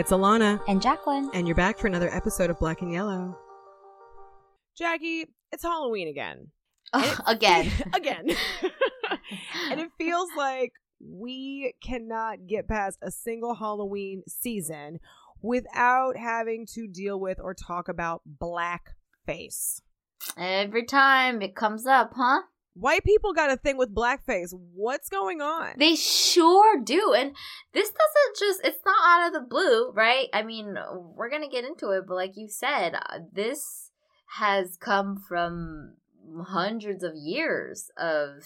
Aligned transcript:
it's 0.00 0.12
Alana. 0.12 0.58
And 0.66 0.80
Jacklyn. 0.80 1.30
And 1.34 1.46
you're 1.46 1.54
back 1.54 1.78
for 1.78 1.86
another 1.86 2.08
episode 2.12 2.48
of 2.48 2.58
Black 2.58 2.80
and 2.80 2.90
Yellow. 2.90 3.38
Jackie, 4.76 5.26
it's 5.52 5.62
Halloween 5.62 6.08
again. 6.08 6.48
Oh, 6.94 7.18
again. 7.26 7.70
again. 7.92 8.30
and 9.70 9.78
it 9.78 9.90
feels 9.98 10.30
like 10.38 10.72
we 11.00 11.74
cannot 11.84 12.46
get 12.46 12.66
past 12.66 12.98
a 13.02 13.10
single 13.10 13.54
Halloween 13.54 14.22
season 14.26 15.00
without 15.42 16.16
having 16.16 16.66
to 16.74 16.88
deal 16.88 17.20
with 17.20 17.38
or 17.38 17.52
talk 17.52 17.86
about 17.88 18.22
blackface. 18.40 19.82
Every 20.38 20.86
time 20.86 21.42
it 21.42 21.54
comes 21.54 21.86
up, 21.86 22.12
huh? 22.16 22.40
White 22.80 23.04
people 23.04 23.32
got 23.32 23.50
a 23.50 23.56
thing 23.56 23.76
with 23.76 23.94
blackface. 23.94 24.52
What's 24.74 25.08
going 25.08 25.40
on? 25.40 25.74
They 25.76 25.94
sure 25.96 26.80
do. 26.82 27.14
And 27.16 27.36
this 27.74 27.88
doesn't 27.90 28.38
just, 28.38 28.60
it's 28.64 28.84
not 28.86 28.96
out 29.06 29.26
of 29.28 29.32
the 29.34 29.46
blue, 29.48 29.90
right? 29.92 30.28
I 30.32 30.42
mean, 30.42 30.74
we're 31.14 31.28
going 31.30 31.42
to 31.42 31.48
get 31.48 31.64
into 31.64 31.90
it, 31.90 32.04
but 32.08 32.14
like 32.14 32.32
you 32.36 32.48
said, 32.48 32.94
uh, 32.94 33.18
this 33.32 33.90
has 34.38 34.76
come 34.76 35.22
from 35.28 35.96
hundreds 36.46 37.02
of 37.04 37.12
years 37.14 37.90
of 37.98 38.44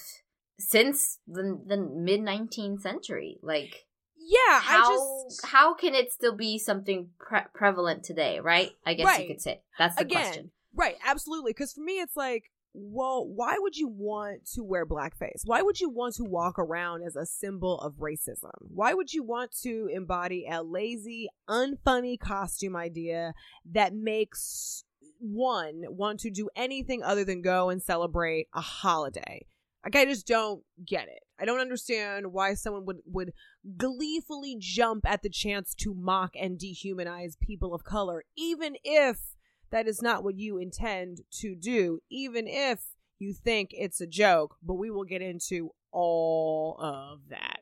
since 0.59 1.19
the, 1.27 1.61
the 1.67 1.77
mid 1.77 2.21
19th 2.21 2.81
century. 2.81 3.39
Like, 3.43 3.87
yeah, 4.17 4.61
how, 4.61 4.91
I 4.91 4.95
just 5.27 5.47
how 5.47 5.75
can 5.75 5.95
it 5.95 6.11
still 6.13 6.35
be 6.35 6.59
something 6.59 7.11
pre- 7.19 7.41
prevalent 7.55 8.05
today, 8.05 8.41
right? 8.41 8.71
I 8.87 8.95
guess 8.95 9.07
Right. 9.07 9.23
you 9.23 9.29
could 9.35 9.43
say. 9.43 9.61
That's 9.79 9.97
the 9.97 10.03
Again, 10.03 10.23
question. 10.23 10.51
Right, 10.75 10.97
absolutely. 11.07 11.51
Because 11.53 11.73
for 11.73 11.83
me, 11.83 12.01
it's 12.01 12.17
like, 12.17 12.51
well, 12.75 13.25
why 13.27 13.57
would 13.59 13.77
you 13.77 13.89
want 13.89 14.47
to 14.55 14.65
wear 14.65 14.85
blackface? 14.85 15.43
Why 15.45 15.63
would 15.63 15.81
you 15.81 15.89
want 15.89 16.17
to 16.17 16.25
walk 16.25 16.59
around 16.59 17.05
as 17.05 17.15
a 17.15 17.25
symbol 17.25 17.79
of 17.79 17.95
racism? 17.95 18.51
Why 18.63 18.95
would 18.95 19.13
you 19.13 19.23
want 19.23 19.53
to 19.63 19.89
embody 19.93 20.47
a 20.51 20.61
lazy, 20.63 21.29
unfunny 21.49 22.19
costume 22.19 22.75
idea 22.75 23.33
that 23.73 23.95
makes 23.95 24.85
one 25.21 25.85
want 25.89 26.21
to 26.21 26.31
do 26.31 26.51
anything 26.57 27.03
other 27.05 27.25
than 27.25 27.43
go 27.43 27.71
and 27.71 27.81
celebrate 27.81 28.49
a 28.53 28.61
holiday? 28.61 29.47
Like, 29.85 29.95
I 29.95 30.05
just 30.07 30.27
don't 30.27 30.65
get 30.85 31.05
it. 31.05 31.23
I 31.39 31.45
don't 31.45 31.61
understand 31.61 32.33
why 32.33 32.55
someone 32.55 32.87
would, 32.87 32.99
would 33.07 33.33
gleefully 33.77 34.57
jump 34.59 35.07
at 35.07 35.23
the 35.23 35.29
chance 35.29 35.75
to 35.77 35.95
mock 35.95 36.33
and 36.35 36.59
dehumanize 36.59 37.39
people 37.39 37.73
of 37.73 37.85
color, 37.85 38.25
even 38.37 38.77
if 38.83 39.34
that 39.71 39.87
is 39.87 40.03
not 40.03 40.25
what 40.25 40.37
you 40.37 40.59
intend 40.59 41.21
to 41.41 41.55
do, 41.55 42.01
even 42.11 42.47
if 42.47 42.81
you 43.19 43.33
think 43.33 43.71
it's 43.73 44.01
a 44.01 44.07
joke. 44.07 44.57
But 44.63 44.75
we 44.75 44.91
will 44.91 45.05
get 45.05 45.23
into 45.23 45.71
all 45.93 46.77
of 46.79 47.21
that. 47.31 47.61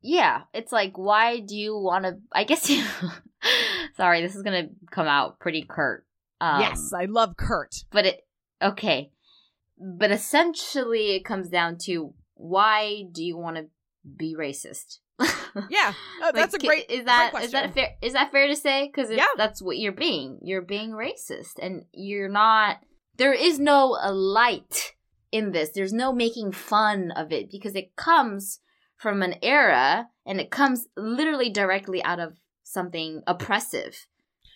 Yeah, 0.00 0.42
it's 0.52 0.72
like, 0.72 0.98
why 0.98 1.40
do 1.40 1.56
you 1.56 1.78
want 1.78 2.04
to? 2.04 2.18
I 2.32 2.44
guess 2.44 2.68
you. 2.68 2.84
Sorry, 3.96 4.20
this 4.20 4.34
is 4.34 4.42
gonna 4.42 4.68
come 4.90 5.06
out 5.06 5.38
pretty 5.40 5.62
curt. 5.62 6.04
Um, 6.40 6.60
yes, 6.60 6.92
I 6.92 7.06
love 7.06 7.36
Kurt. 7.36 7.84
but 7.90 8.06
it 8.06 8.26
okay. 8.60 9.10
But 9.78 10.10
essentially, 10.10 11.16
it 11.16 11.24
comes 11.24 11.48
down 11.48 11.78
to 11.84 12.14
why 12.34 13.04
do 13.10 13.24
you 13.24 13.36
want 13.36 13.56
to 13.56 13.66
be 14.16 14.36
racist? 14.38 14.98
Yeah, 15.70 15.92
uh, 16.22 16.32
that's 16.32 16.52
Like, 16.52 16.62
a 16.62 16.66
great. 16.66 16.90
Is 16.90 17.04
that 17.04 17.30
great 17.32 17.44
is 17.44 17.52
that 17.52 17.74
fair? 17.74 17.90
Is 18.02 18.12
that 18.14 18.32
fair 18.32 18.48
to 18.48 18.56
say? 18.56 18.90
Because 18.92 19.10
Yeah. 19.10 19.24
that's 19.36 19.62
what 19.62 19.78
you're 19.78 19.92
being. 19.92 20.38
You're 20.42 20.62
being 20.62 20.90
racist, 20.90 21.58
and 21.62 21.84
you're 21.92 22.28
not. 22.28 22.78
There 23.16 23.32
is 23.32 23.60
no 23.60 23.96
uh, 23.96 24.12
light 24.12 24.94
in 25.30 25.52
this. 25.52 25.70
There's 25.70 25.92
no 25.92 26.12
making 26.12 26.52
fun 26.52 27.12
of 27.12 27.30
it 27.32 27.50
because 27.50 27.76
it 27.76 27.94
comes 27.94 28.58
from 28.96 29.22
an 29.22 29.36
era, 29.42 30.08
and 30.26 30.40
it 30.40 30.50
comes 30.50 30.88
literally 30.96 31.50
directly 31.50 32.02
out 32.02 32.18
of 32.18 32.40
something 32.64 33.22
oppressive 33.26 34.06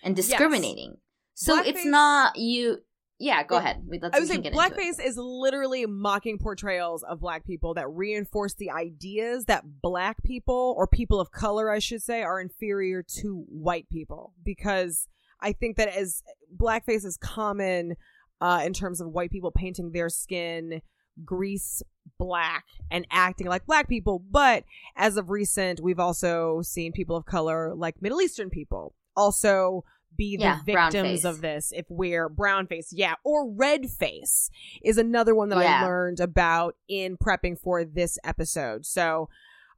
and 0.02 0.16
discriminating. 0.16 0.96
So 1.34 1.62
it's 1.62 1.84
not 1.84 2.36
you. 2.36 2.78
Yeah, 3.20 3.42
go 3.42 3.56
Well, 3.56 3.64
ahead. 3.64 3.82
We- 3.88 3.98
Let's, 4.00 4.14
I 4.14 4.18
we 4.18 4.22
would 4.22 4.28
say 4.28 4.34
can 4.34 4.42
get 4.42 4.52
into 4.52 4.64
it. 4.64 4.72
blackface 4.72 5.04
is 5.04 5.16
literally 5.16 5.86
mocking 5.86 6.38
portrayals 6.38 7.02
of 7.02 7.20
black 7.20 7.44
people 7.44 7.74
that 7.74 7.88
reinforce 7.90 8.54
the 8.54 8.70
ideas 8.70 9.46
that 9.46 9.64
black 9.82 10.22
people 10.22 10.74
or 10.76 10.86
people 10.86 11.18
of 11.20 11.30
color, 11.32 11.70
I 11.70 11.80
should 11.80 12.02
say, 12.02 12.22
are 12.22 12.40
inferior 12.40 13.02
to 13.20 13.44
white 13.48 13.88
people. 13.90 14.34
Because 14.44 15.08
I 15.40 15.52
think 15.52 15.76
that 15.78 15.88
as 15.88 16.22
blackface 16.56 17.04
is 17.04 17.16
common 17.16 17.96
uh, 18.40 18.62
in 18.64 18.72
terms 18.72 19.00
of 19.00 19.08
white 19.08 19.30
people 19.32 19.50
painting 19.50 19.90
their 19.92 20.08
skin 20.08 20.80
grease 21.24 21.82
black 22.18 22.64
and 22.92 23.04
acting 23.10 23.48
like 23.48 23.66
black 23.66 23.88
people, 23.88 24.22
but 24.30 24.62
as 24.96 25.16
of 25.16 25.30
recent, 25.30 25.80
we've 25.80 25.98
also 25.98 26.60
seen 26.62 26.92
people 26.92 27.16
of 27.16 27.24
color, 27.26 27.74
like 27.74 28.00
Middle 28.00 28.20
Eastern 28.20 28.48
people, 28.50 28.94
also 29.16 29.82
be 30.18 30.36
the 30.36 30.42
Yeah, 30.42 30.58
brown 30.66 30.90
victims 30.92 31.24
of 31.24 31.40
this 31.40 31.72
if 31.74 31.86
we're 31.88 32.28
brown 32.28 32.66
face 32.66 32.92
yeah 32.92 33.14
or 33.24 33.48
red 33.50 33.88
face 33.88 34.50
is 34.82 34.98
another 34.98 35.34
one 35.34 35.48
that 35.48 35.60
Yeah. 35.60 35.82
i 35.82 35.86
learned 35.86 36.20
about 36.20 36.74
in 36.88 37.16
prepping 37.16 37.58
for 37.58 37.84
this 37.84 38.18
episode 38.24 38.84
so 38.84 39.28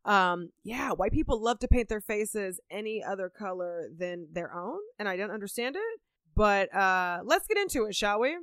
um 0.06 0.48
yeah 0.64 0.90
white 0.92 1.12
people 1.12 1.40
love 1.40 1.58
to 1.60 1.68
paint 1.68 1.88
their 1.90 2.00
faces 2.00 2.58
any 2.70 3.04
other 3.04 3.28
color 3.28 3.88
than 3.96 4.26
their 4.32 4.52
own 4.52 4.78
and 4.98 5.08
i 5.08 5.16
don't 5.16 5.30
understand 5.30 5.76
it 5.76 6.00
but 6.34 6.74
uh 6.74 7.20
let's 7.24 7.46
get 7.46 7.58
into 7.58 7.84
it 7.84 7.94
shall 7.94 8.18
we 8.18 8.34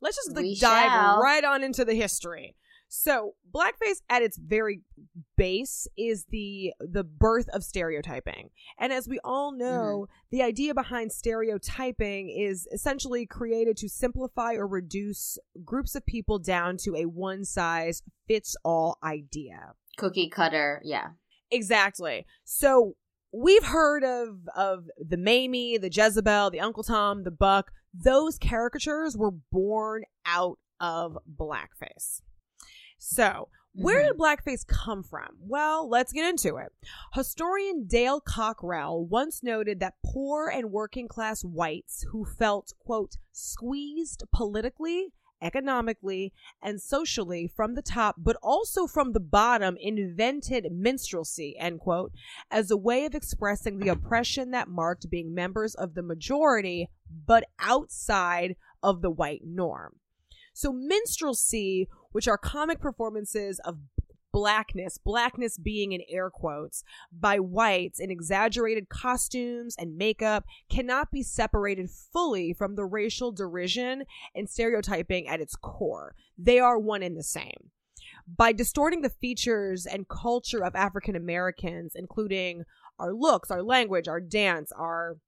let's 0.00 0.16
just 0.16 0.34
like 0.34 0.46
dive 0.58 0.90
shall. 0.90 1.20
right 1.20 1.44
on 1.44 1.62
into 1.62 1.84
the 1.84 1.94
history 1.94 2.56
so 2.94 3.34
blackface 3.54 4.02
at 4.10 4.22
its 4.22 4.36
very 4.36 4.80
base 5.36 5.86
is 5.96 6.26
the 6.30 6.72
the 6.78 7.04
birth 7.04 7.48
of 7.52 7.64
stereotyping 7.64 8.50
and 8.78 8.92
as 8.92 9.08
we 9.08 9.18
all 9.24 9.52
know 9.52 10.06
mm-hmm. 10.06 10.36
the 10.36 10.42
idea 10.42 10.74
behind 10.74 11.10
stereotyping 11.10 12.28
is 12.28 12.68
essentially 12.72 13.24
created 13.24 13.76
to 13.76 13.88
simplify 13.88 14.52
or 14.54 14.66
reduce 14.66 15.38
groups 15.64 15.94
of 15.94 16.04
people 16.04 16.38
down 16.38 16.76
to 16.76 16.94
a 16.96 17.06
one 17.06 17.44
size 17.44 18.02
fits 18.26 18.56
all 18.64 18.98
idea 19.02 19.74
Cookie 19.96 20.28
cutter. 20.28 20.80
Yeah. 20.84 21.08
Exactly. 21.50 22.26
So 22.44 22.96
we've 23.32 23.64
heard 23.64 24.04
of 24.04 24.48
of 24.56 24.86
the 24.98 25.16
Mamie, 25.16 25.78
the 25.78 25.90
Jezebel, 25.90 26.50
the 26.50 26.60
Uncle 26.60 26.82
Tom, 26.82 27.24
the 27.24 27.30
Buck. 27.30 27.72
Those 27.94 28.38
caricatures 28.38 29.16
were 29.16 29.30
born 29.30 30.04
out 30.24 30.58
of 30.80 31.18
blackface. 31.30 32.22
So 33.04 33.48
where 33.74 34.00
mm-hmm. 34.00 34.12
did 34.12 34.18
blackface 34.18 34.64
come 34.64 35.02
from? 35.02 35.36
Well, 35.40 35.88
let's 35.88 36.12
get 36.12 36.28
into 36.28 36.56
it. 36.56 36.72
Historian 37.14 37.86
Dale 37.86 38.20
Cockrell 38.20 39.04
once 39.04 39.42
noted 39.42 39.80
that 39.80 39.94
poor 40.04 40.48
and 40.48 40.70
working 40.70 41.08
class 41.08 41.42
whites 41.42 42.04
who 42.12 42.24
felt, 42.24 42.74
quote, 42.78 43.16
squeezed 43.32 44.22
politically, 44.32 45.08
economically, 45.40 46.32
and 46.62 46.80
socially 46.80 47.50
from 47.56 47.74
the 47.74 47.82
top, 47.82 48.14
but 48.18 48.36
also 48.40 48.86
from 48.86 49.14
the 49.14 49.20
bottom, 49.20 49.76
invented 49.80 50.70
minstrelsy, 50.70 51.56
end 51.58 51.80
quote, 51.80 52.12
as 52.52 52.70
a 52.70 52.76
way 52.76 53.04
of 53.04 53.16
expressing 53.16 53.78
the 53.78 53.88
oppression 53.88 54.52
that 54.52 54.68
marked 54.68 55.10
being 55.10 55.34
members 55.34 55.74
of 55.74 55.94
the 55.94 56.02
majority, 56.02 56.88
but 57.26 57.44
outside 57.58 58.54
of 58.80 59.02
the 59.02 59.10
white 59.10 59.42
norm. 59.44 59.96
So, 60.54 60.70
minstrelsy, 60.70 61.88
which 62.12 62.28
are 62.28 62.38
comic 62.38 62.80
performances 62.80 63.60
of 63.64 63.78
blackness, 64.32 64.98
blackness 64.98 65.58
being 65.58 65.92
in 65.92 66.00
air 66.08 66.30
quotes, 66.30 66.82
by 67.12 67.38
whites 67.38 68.00
in 68.00 68.10
exaggerated 68.10 68.88
costumes 68.88 69.76
and 69.78 69.96
makeup, 69.96 70.44
cannot 70.70 71.10
be 71.10 71.22
separated 71.22 71.90
fully 71.90 72.52
from 72.52 72.74
the 72.74 72.84
racial 72.84 73.30
derision 73.30 74.04
and 74.34 74.48
stereotyping 74.48 75.28
at 75.28 75.40
its 75.40 75.54
core. 75.54 76.14
They 76.38 76.58
are 76.58 76.78
one 76.78 77.02
and 77.02 77.16
the 77.16 77.22
same. 77.22 77.70
By 78.26 78.52
distorting 78.52 79.02
the 79.02 79.10
features 79.10 79.84
and 79.84 80.08
culture 80.08 80.64
of 80.64 80.74
African 80.74 81.16
Americans, 81.16 81.92
including 81.94 82.64
our 82.98 83.12
looks, 83.12 83.50
our 83.50 83.62
language, 83.62 84.08
our 84.08 84.20
dance, 84.20 84.72
our 84.72 85.18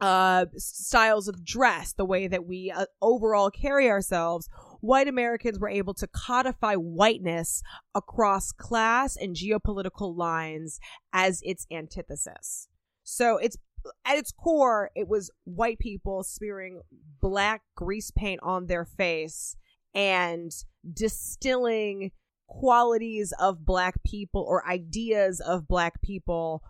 uh, 0.00 0.46
styles 0.56 1.28
of 1.28 1.44
dress, 1.44 1.92
the 1.92 2.04
way 2.04 2.26
that 2.26 2.46
we 2.46 2.70
uh, 2.70 2.86
overall 3.00 3.50
carry 3.50 3.88
ourselves, 3.88 4.48
white 4.80 5.08
Americans 5.08 5.58
were 5.58 5.68
able 5.68 5.94
to 5.94 6.06
codify 6.06 6.74
whiteness 6.74 7.62
across 7.94 8.52
class 8.52 9.16
and 9.16 9.36
geopolitical 9.36 10.16
lines 10.16 10.78
as 11.12 11.40
its 11.42 11.66
antithesis. 11.70 12.68
So 13.02 13.36
it's 13.36 13.56
at 14.04 14.16
its 14.16 14.32
core, 14.32 14.90
it 14.94 15.08
was 15.08 15.30
white 15.44 15.78
people 15.78 16.22
smearing 16.22 16.80
black 17.20 17.62
grease 17.76 18.10
paint 18.10 18.40
on 18.42 18.66
their 18.66 18.84
face 18.84 19.56
and 19.94 20.50
distilling 20.92 22.10
qualities 22.46 23.32
of 23.38 23.64
black 23.64 24.02
people 24.04 24.44
or 24.46 24.66
ideas 24.66 25.40
of 25.40 25.68
black 25.68 26.00
people 26.02 26.62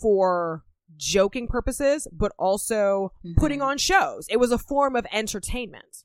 for 0.00 0.64
joking 0.96 1.46
purposes, 1.48 2.06
but 2.12 2.32
also 2.38 3.12
putting 3.36 3.60
Mhm. 3.60 3.64
on 3.66 3.78
shows. 3.78 4.26
It 4.30 4.38
was 4.38 4.50
a 4.52 4.58
form 4.58 4.96
of 4.96 5.06
entertainment. 5.12 6.04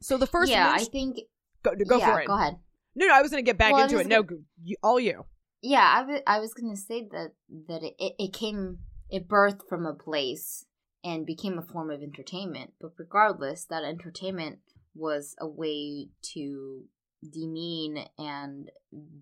So 0.00 0.16
the 0.18 0.26
first 0.26 0.50
yeah, 0.50 0.70
I 0.70 0.84
think. 0.84 1.18
go, 1.62 1.74
go 1.86 1.98
yeah, 1.98 2.12
for 2.12 2.20
it. 2.20 2.26
Go 2.26 2.34
ahead. 2.34 2.58
No, 2.94 3.06
no, 3.06 3.14
I 3.14 3.22
was 3.22 3.30
going 3.30 3.42
to 3.44 3.48
get 3.48 3.58
back 3.58 3.72
Well, 3.72 3.82
into 3.84 3.98
it. 3.98 4.06
No, 4.06 4.24
you, 4.62 4.76
all 4.82 5.00
you. 5.00 5.24
Yeah, 5.62 5.80
I 5.82 6.02
wa- 6.02 6.20
I 6.26 6.38
was 6.40 6.52
gonna 6.52 6.76
say 6.76 7.08
that 7.10 7.32
that 7.68 7.82
it, 7.82 7.94
it, 7.98 8.12
it 8.18 8.32
came 8.34 8.80
it 9.08 9.26
birthed 9.26 9.66
from 9.66 9.86
a 9.86 9.94
place 9.94 10.66
and 11.02 11.24
became 11.24 11.58
a 11.58 11.62
form 11.62 11.90
of 11.90 12.02
entertainment. 12.02 12.74
But 12.78 12.92
regardless, 12.98 13.64
that 13.66 13.82
entertainment 13.82 14.58
was 14.94 15.34
a 15.40 15.46
way 15.48 16.10
to 16.34 16.84
demean 17.28 18.04
and 18.18 18.70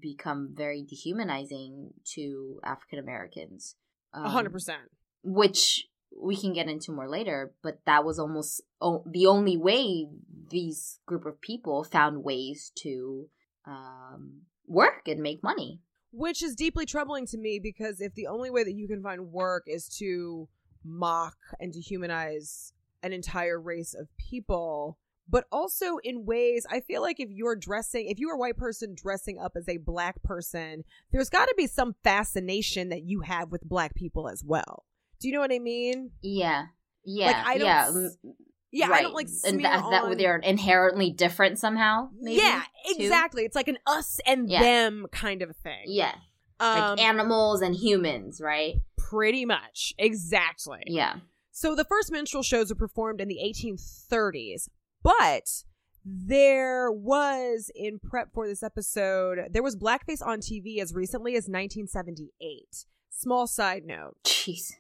become 0.01 0.51
very 0.53 0.83
dehumanizing 0.83 1.95
to 2.15 2.61
African 2.65 2.99
Americans. 2.99 3.77
A 4.13 4.29
hundred 4.29 4.51
percent. 4.53 4.91
Which 5.23 5.87
we 6.21 6.37
can 6.37 6.53
get 6.53 6.69
into 6.69 6.93
more 6.93 7.09
later, 7.09 7.53
but 7.63 7.81
that 7.87 8.05
was 8.05 8.19
almost 8.19 8.63
o- 8.81 9.05
the 9.07 9.27
only 9.27 9.57
way 9.57 10.09
these 10.51 10.99
group 11.07 11.27
of 11.27 11.41
people 11.41 11.85
found 11.85 12.25
ways 12.25 12.71
to 12.77 13.29
um, 13.67 14.43
work 14.67 15.07
and 15.07 15.21
make 15.21 15.43
money. 15.43 15.81
Which 16.13 16.43
is 16.43 16.55
deeply 16.55 16.87
troubling 16.87 17.27
to 17.29 17.39
me 17.39 17.59
because 17.63 18.01
if 18.01 18.15
the 18.15 18.27
only 18.27 18.51
way 18.51 18.65
that 18.65 18.75
you 18.75 18.87
can 18.87 19.03
find 19.03 19.33
work 19.33 19.65
is 19.67 19.89
to 19.99 20.49
mock 20.85 21.37
and 21.59 21.73
dehumanize 21.73 22.73
an 23.03 23.13
entire 23.13 23.61
race 23.61 23.95
of 23.95 24.09
people, 24.19 24.99
but 25.29 25.45
also 25.51 25.97
in 26.05 26.27
ways 26.27 26.67
I 26.71 26.81
feel 26.81 27.01
like 27.01 27.19
if 27.19 27.31
you're 27.31 27.57
dressing, 27.57 28.09
if 28.09 28.19
you're 28.19 28.35
a 28.35 28.39
white 28.39 28.57
person 28.57 28.95
dressing 28.95 29.39
up 29.39 29.53
as 29.57 29.69
a 29.69 29.79
black 29.79 30.23
person, 30.23 30.85
there's 31.11 31.31
got 31.31 31.47
to 31.47 31.55
be 31.57 31.67
some 31.67 31.95
fascination 32.05 32.91
that 32.91 33.05
you 33.05 33.21
have 33.21 33.51
with 33.51 33.69
black 33.69 33.95
people 33.95 34.29
as 34.29 34.45
well. 34.45 34.85
Do 35.23 35.29
you 35.29 35.35
know 35.35 35.41
what 35.41 35.53
I 35.53 35.59
mean? 35.61 36.11
Yeah. 36.21 36.67
Yeah. 37.05 37.27
Like, 37.29 37.37
I 37.47 37.59
don't 37.59 37.67
yeah. 37.67 37.87
s- 37.89 37.95
mm, 37.95 38.33
Yeah, 38.73 38.91
I 38.91 39.03
don't 39.03 39.15
like 39.15 39.27
and 39.27 39.35
smear 39.37 39.63
that, 39.63 39.83
that 39.91 40.03
on- 40.05 40.17
they're 40.17 40.37
inherently 40.39 41.11
different 41.11 41.59
somehow. 41.59 42.09
Maybe, 42.21 42.41
yeah, 42.41 42.63
too? 42.87 42.95
exactly. 43.03 43.45
It's 43.45 43.55
like 43.57 43.69
an 43.69 43.79
us 43.87 44.19
and 44.27 44.51
Yeah. 44.51 44.61
them 44.63 45.07
kind 45.13 45.43
of 45.43 45.55
thing. 45.57 45.85
Yeah, 45.87 46.15
um, 46.61 46.79
like 46.79 47.01
animals 47.01 47.61
and 47.63 47.75
humans, 47.75 48.41
right? 48.41 48.77
pretty 48.97 49.45
much 49.45 49.93
exactly. 49.99 50.81
Yeah. 50.87 51.17
So 51.51 51.75
the 51.75 51.85
first 51.85 52.11
minstrel 52.11 52.43
shows 52.43 52.71
were 52.71 52.77
performed 52.77 53.21
in 53.21 53.29
the 53.29 53.41
1830s, 53.45 54.71
but 55.03 55.65
there 56.03 56.91
was 56.91 57.71
in 57.75 57.99
prep 57.99 58.33
for 58.33 58.49
this 58.49 58.63
episode, 58.63 59.39
there 59.51 59.63
was 59.63 59.77
blackface 59.77 60.25
on 60.25 60.41
TV 60.41 60.79
as 60.81 60.95
recently 60.95 61.33
as 61.37 61.45
1978. 61.47 62.87
Small 63.11 63.47
side 63.47 63.85
note. 63.85 64.17
Jeez. 64.25 64.73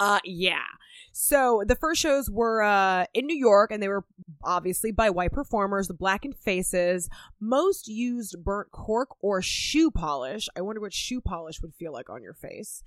Uh 0.00 0.18
yeah. 0.24 0.64
So 1.12 1.62
the 1.66 1.76
first 1.76 2.00
shows 2.00 2.30
were 2.30 2.62
uh 2.62 3.04
in 3.14 3.26
New 3.26 3.36
York 3.36 3.70
and 3.70 3.82
they 3.82 3.88
were 3.88 4.04
obviously 4.42 4.90
by 4.90 5.10
white 5.10 5.32
performers, 5.32 5.86
the 5.86 5.94
blackened 5.94 6.36
faces. 6.36 7.10
Most 7.38 7.86
used 7.86 8.42
burnt 8.42 8.70
cork 8.70 9.10
or 9.20 9.42
shoe 9.42 9.90
polish. 9.90 10.48
I 10.56 10.62
wonder 10.62 10.80
what 10.80 10.94
shoe 10.94 11.20
polish 11.20 11.60
would 11.60 11.74
feel 11.74 11.92
like 11.92 12.08
on 12.08 12.22
your 12.22 12.32
face. 12.32 12.82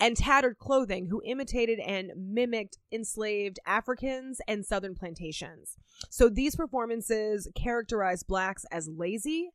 And 0.00 0.16
tattered 0.16 0.58
clothing 0.58 1.06
who 1.06 1.22
imitated 1.24 1.78
and 1.78 2.10
mimicked 2.16 2.78
enslaved 2.90 3.60
Africans 3.64 4.40
and 4.48 4.66
southern 4.66 4.96
plantations. 4.96 5.76
So 6.10 6.28
these 6.28 6.56
performances 6.56 7.48
characterized 7.54 8.26
blacks 8.26 8.64
as 8.72 8.88
lazy, 8.88 9.50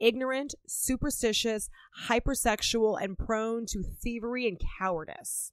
ignorant, 0.00 0.54
superstitious, 0.66 1.70
hypersexual, 2.08 3.00
and 3.00 3.16
prone 3.16 3.66
to 3.66 3.82
thievery 3.82 4.48
and 4.48 4.60
cowardice. 4.78 5.52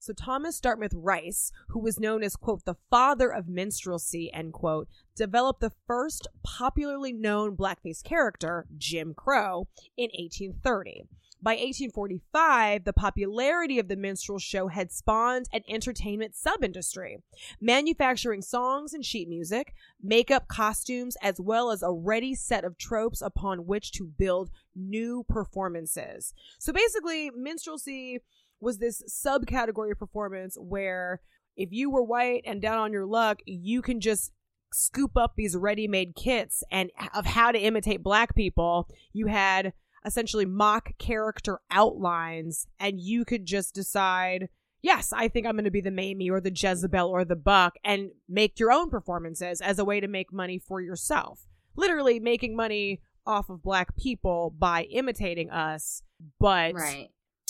So 0.00 0.12
Thomas 0.12 0.60
Dartmouth 0.60 0.94
Rice, 0.94 1.50
who 1.68 1.80
was 1.80 1.98
known 1.98 2.22
as 2.22 2.36
quote 2.36 2.64
the 2.64 2.76
father 2.88 3.30
of 3.30 3.48
minstrelsy 3.48 4.32
end 4.32 4.52
quote, 4.52 4.88
developed 5.16 5.60
the 5.60 5.72
first 5.86 6.28
popularly 6.44 7.12
known 7.12 7.56
blackface 7.56 8.02
character, 8.02 8.66
Jim 8.76 9.12
Crow, 9.14 9.66
in 9.96 10.10
1830. 10.14 11.04
By 11.40 11.52
1845, 11.52 12.82
the 12.82 12.92
popularity 12.92 13.78
of 13.78 13.86
the 13.86 13.94
minstrel 13.94 14.40
show 14.40 14.66
had 14.66 14.90
spawned 14.90 15.46
an 15.52 15.62
entertainment 15.68 16.34
sub-industry, 16.34 17.18
manufacturing 17.60 18.42
songs 18.42 18.92
and 18.92 19.04
sheet 19.04 19.28
music, 19.28 19.72
makeup, 20.02 20.48
costumes, 20.48 21.16
as 21.22 21.40
well 21.40 21.70
as 21.70 21.80
a 21.80 21.92
ready 21.92 22.34
set 22.34 22.64
of 22.64 22.76
tropes 22.76 23.22
upon 23.22 23.66
which 23.66 23.92
to 23.92 24.04
build 24.04 24.50
new 24.74 25.24
performances. 25.28 26.34
So 26.58 26.72
basically, 26.72 27.30
minstrelsy 27.30 28.18
was 28.60 28.78
this 28.78 29.02
subcategory 29.24 29.92
of 29.92 29.98
performance 29.98 30.56
where 30.60 31.20
if 31.56 31.70
you 31.72 31.90
were 31.90 32.02
white 32.02 32.42
and 32.46 32.62
down 32.62 32.78
on 32.78 32.92
your 32.92 33.06
luck, 33.06 33.38
you 33.46 33.82
can 33.82 34.00
just 34.00 34.32
scoop 34.72 35.16
up 35.16 35.32
these 35.36 35.56
ready-made 35.56 36.14
kits 36.14 36.62
and 36.70 36.90
of 37.14 37.26
how 37.26 37.50
to 37.50 37.58
imitate 37.58 38.02
black 38.02 38.34
people. 38.34 38.88
You 39.12 39.26
had 39.26 39.72
essentially 40.04 40.44
mock 40.44 40.90
character 40.98 41.58
outlines 41.70 42.66
and 42.78 43.00
you 43.00 43.24
could 43.24 43.44
just 43.44 43.74
decide 43.74 44.48
yes 44.80 45.12
i 45.12 45.26
think 45.26 45.44
i'm 45.44 45.54
going 45.54 45.64
to 45.64 45.72
be 45.72 45.80
the 45.80 45.90
mamie 45.90 46.30
or 46.30 46.40
the 46.40 46.52
jezebel 46.54 47.08
or 47.08 47.24
the 47.24 47.34
buck 47.34 47.74
and 47.84 48.10
make 48.28 48.60
your 48.60 48.70
own 48.70 48.88
performances 48.88 49.60
as 49.60 49.76
a 49.78 49.84
way 49.84 49.98
to 49.98 50.06
make 50.06 50.32
money 50.32 50.56
for 50.56 50.80
yourself 50.80 51.40
literally 51.74 52.20
making 52.20 52.54
money 52.54 53.00
off 53.26 53.50
of 53.50 53.60
black 53.60 53.96
people 53.96 54.54
by 54.56 54.84
imitating 54.84 55.50
us 55.50 56.02
but 56.38 56.74
Right. 56.74 57.08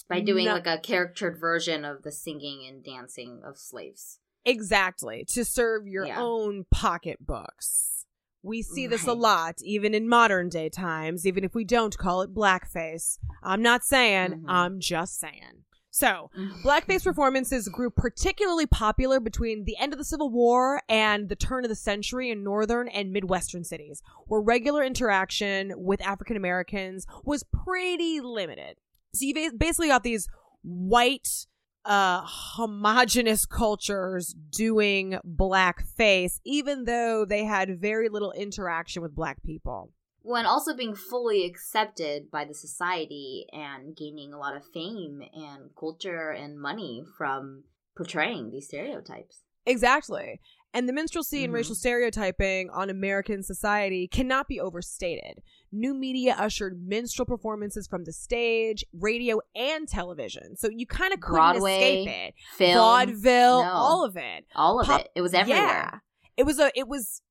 By 0.09 0.21
doing 0.21 0.47
No- 0.47 0.55
like 0.55 0.67
a 0.67 0.79
caricatured 0.79 1.39
version 1.39 1.85
of 1.85 2.03
the 2.03 2.13
singing 2.13 2.67
and 2.67 2.83
dancing 2.83 3.43
of 3.45 3.59
slaves. 3.59 4.21
exactly 4.45 5.25
to 5.29 5.45
serve 5.45 5.87
your 5.87 6.07
Yeah. 6.07 6.21
own 6.23 6.65
pocketbooks 6.71 8.07
we 8.43 8.63
see 8.63 8.87
this 8.87 9.07
a 9.07 9.13
lot 9.13 9.57
even 9.63 9.95
in 9.95 10.09
modern 10.09 10.49
day 10.49 10.69
times 10.69 11.27
even 11.27 11.43
if 11.45 11.55
we 11.55 11.65
don't 11.65 11.99
call 11.99 12.23
it 12.23 12.33
blackface 12.33 13.19
i'm 13.43 13.61
not 13.61 13.85
saying 13.85 14.31
Mhm. 14.31 14.45
i'm 14.47 14.81
just 14.81 15.19
saying 15.19 15.65
so 15.91 16.31
Blackface 16.63 17.03
performances 17.03 17.69
grew 17.69 17.91
particularly 17.91 18.67
popular 18.67 19.19
between 19.19 19.65
the 19.65 19.77
end 19.79 19.93
of 19.93 19.99
the 19.99 20.05
Civil 20.05 20.31
War 20.31 20.81
and 20.89 21.29
the 21.29 21.35
turn 21.35 21.65
of 21.65 21.71
the 21.71 21.75
century 21.75 22.31
in 22.31 22.45
northern 22.45 22.87
and 22.87 23.11
midwestern 23.11 23.65
cities, 23.65 24.01
where 24.29 24.41
regular 24.41 24.85
interaction 24.85 25.73
with 25.77 26.01
African 26.03 26.37
Americans 26.37 27.05
was 27.25 27.43
pretty 27.43 28.21
limited. 28.21 28.77
So 29.15 29.25
you 29.25 29.53
basically 29.57 29.89
got 29.89 30.03
these 30.03 30.29
white, 30.63 31.47
uh, 31.85 32.23
homogenous 32.25 33.47
cultures 33.47 34.35
doing 34.51 35.19
blackface, 35.27 36.41
even 36.45 36.85
though 36.85 37.25
they 37.25 37.45
had 37.45 37.81
very 37.81 38.09
little 38.09 38.33
interaction 38.33 39.03
with 39.03 39.15
black 39.15 39.43
people. 39.43 39.93
when 40.23 40.45
also 40.45 40.75
being 40.77 40.95
fully 40.95 41.47
accepted 41.47 42.31
by 42.31 42.45
the 42.45 42.53
society 42.53 43.47
and 43.53 43.97
gaining 43.97 44.35
a 44.35 44.39
lot 44.39 44.55
of 44.55 44.63
fame 44.75 45.23
and 45.33 45.71
culture 45.79 46.31
and 46.31 46.61
money 46.61 47.03
from 47.17 47.63
portraying 47.97 48.51
these 48.51 48.67
stereotypes. 48.67 49.41
Exactly. 49.65 50.41
And 50.75 50.87
the 50.89 50.93
minstrelsy 50.93 51.45
and 51.45 51.51
Mhm. 51.53 51.57
racial 51.57 51.75
stereotyping 51.75 52.69
on 52.71 52.91
American 52.91 53.43
society 53.43 54.07
cannot 54.07 54.49
be 54.49 54.61
overstated. 54.61 55.43
New 55.73 55.95
media 55.95 56.35
ushered 56.39 56.81
minstrel 56.87 57.25
performances 57.25 57.87
from 57.89 58.05
the 58.05 58.13
stage, 58.13 58.85
radio, 58.93 59.41
and 59.55 59.89
television. 59.89 60.57
So 60.57 60.69
you 60.71 60.87
kind 60.87 61.15
of 61.15 61.21
couldn't 61.21 61.37
Broadway, 61.37 62.03
escape 62.03 62.09
it. 62.09 62.35
Film, 62.57 62.75
Vaudeville, 62.77 63.63
No. 63.65 63.71
all 63.73 64.05
of 64.05 64.17
it. 64.17 64.45
all 64.55 64.79
of 64.81 64.87
Pop- 64.87 65.01
it. 65.01 65.11
It 65.15 65.23
was 65.23 65.33
everywhere. 65.35 65.61
Yeah. 65.63 65.99
It 66.37 66.45
was 66.45 66.59
a 66.59 66.71
it 66.79 66.87
was 66.87 67.23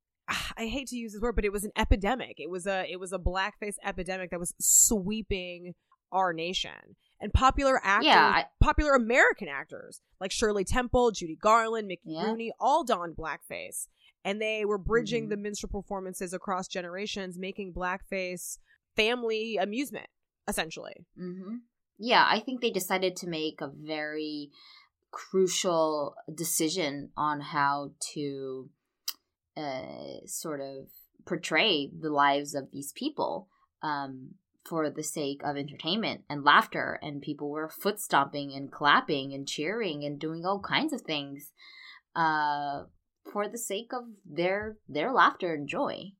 I 0.58 0.66
hate 0.66 0.88
to 0.90 0.98
use 0.98 1.14
this 1.14 1.22
word, 1.22 1.36
but 1.36 1.46
it 1.46 1.54
was 1.54 1.64
an 1.64 1.72
epidemic. 1.78 2.38
It 2.40 2.50
was 2.50 2.66
a 2.68 2.86
it 2.92 3.00
was 3.00 3.14
a 3.14 3.20
blackface 3.20 3.76
epidemic 3.86 4.32
that 4.32 4.40
was 4.40 4.54
sweeping 4.60 5.76
our 6.12 6.34
nation. 6.34 6.96
And 7.20 7.34
popular 7.34 7.80
actors, 7.84 8.06
Yeah, 8.08 8.26
I- 8.26 8.46
popular 8.62 8.94
American 8.94 9.48
actors 9.48 10.02
like 10.20 10.32
Shirley 10.32 10.64
Temple, 10.64 11.12
Judy 11.12 11.36
Garland, 11.36 11.88
Mickey 11.88 12.12
Yeah. 12.12 12.26
Rooney, 12.30 12.52
all 12.60 12.84
donned 12.84 13.16
blackface. 13.16 13.88
And 14.24 14.42
they 14.42 14.66
were 14.66 14.78
bridging 14.78 15.26
Mhm. 15.26 15.30
the 15.30 15.38
minstrel 15.38 15.72
performances 15.72 16.34
across 16.34 16.68
generations, 16.68 17.38
making 17.40 17.74
blackface 17.74 18.60
family 18.96 19.58
amusement, 19.58 20.08
essentially. 20.48 21.06
hmm 21.16 21.58
Yeah, 21.98 22.28
I 22.30 22.40
think 22.40 22.62
they 22.62 22.70
decided 22.70 23.16
to 23.18 23.28
make 23.28 23.60
a 23.62 23.68
very 23.76 24.52
crucial 25.12 26.16
decision 26.34 27.12
on 27.18 27.40
how 27.42 27.92
to 28.14 28.70
uh, 29.56 30.20
sort 30.28 30.62
of 30.62 30.88
portray 31.26 31.88
the 31.88 32.12
lives 32.12 32.54
of 32.54 32.70
these 32.72 32.92
people 32.92 33.50
um, 33.82 34.36
for 34.68 34.90
the 34.90 35.04
sake 35.04 35.42
of 35.44 35.58
entertainment 35.58 36.22
and 36.30 36.44
laughter. 36.44 37.00
And 37.02 37.22
people 37.22 37.50
were 37.50 37.70
foot 37.70 38.00
stomping 38.00 38.54
and 38.54 38.72
clapping 38.72 39.34
and 39.34 39.48
cheering 39.48 40.04
and 40.04 40.20
doing 40.20 40.46
all 40.46 40.60
kinds 40.60 40.94
of 40.94 41.02
things 41.02 41.54
uh, 42.16 42.84
for 43.32 43.48
the 43.48 43.58
sake 43.58 43.92
of 43.94 44.04
their 44.26 44.78
their 44.88 45.12
laughter 45.12 45.54
and 45.54 45.68
joy. 45.68 46.12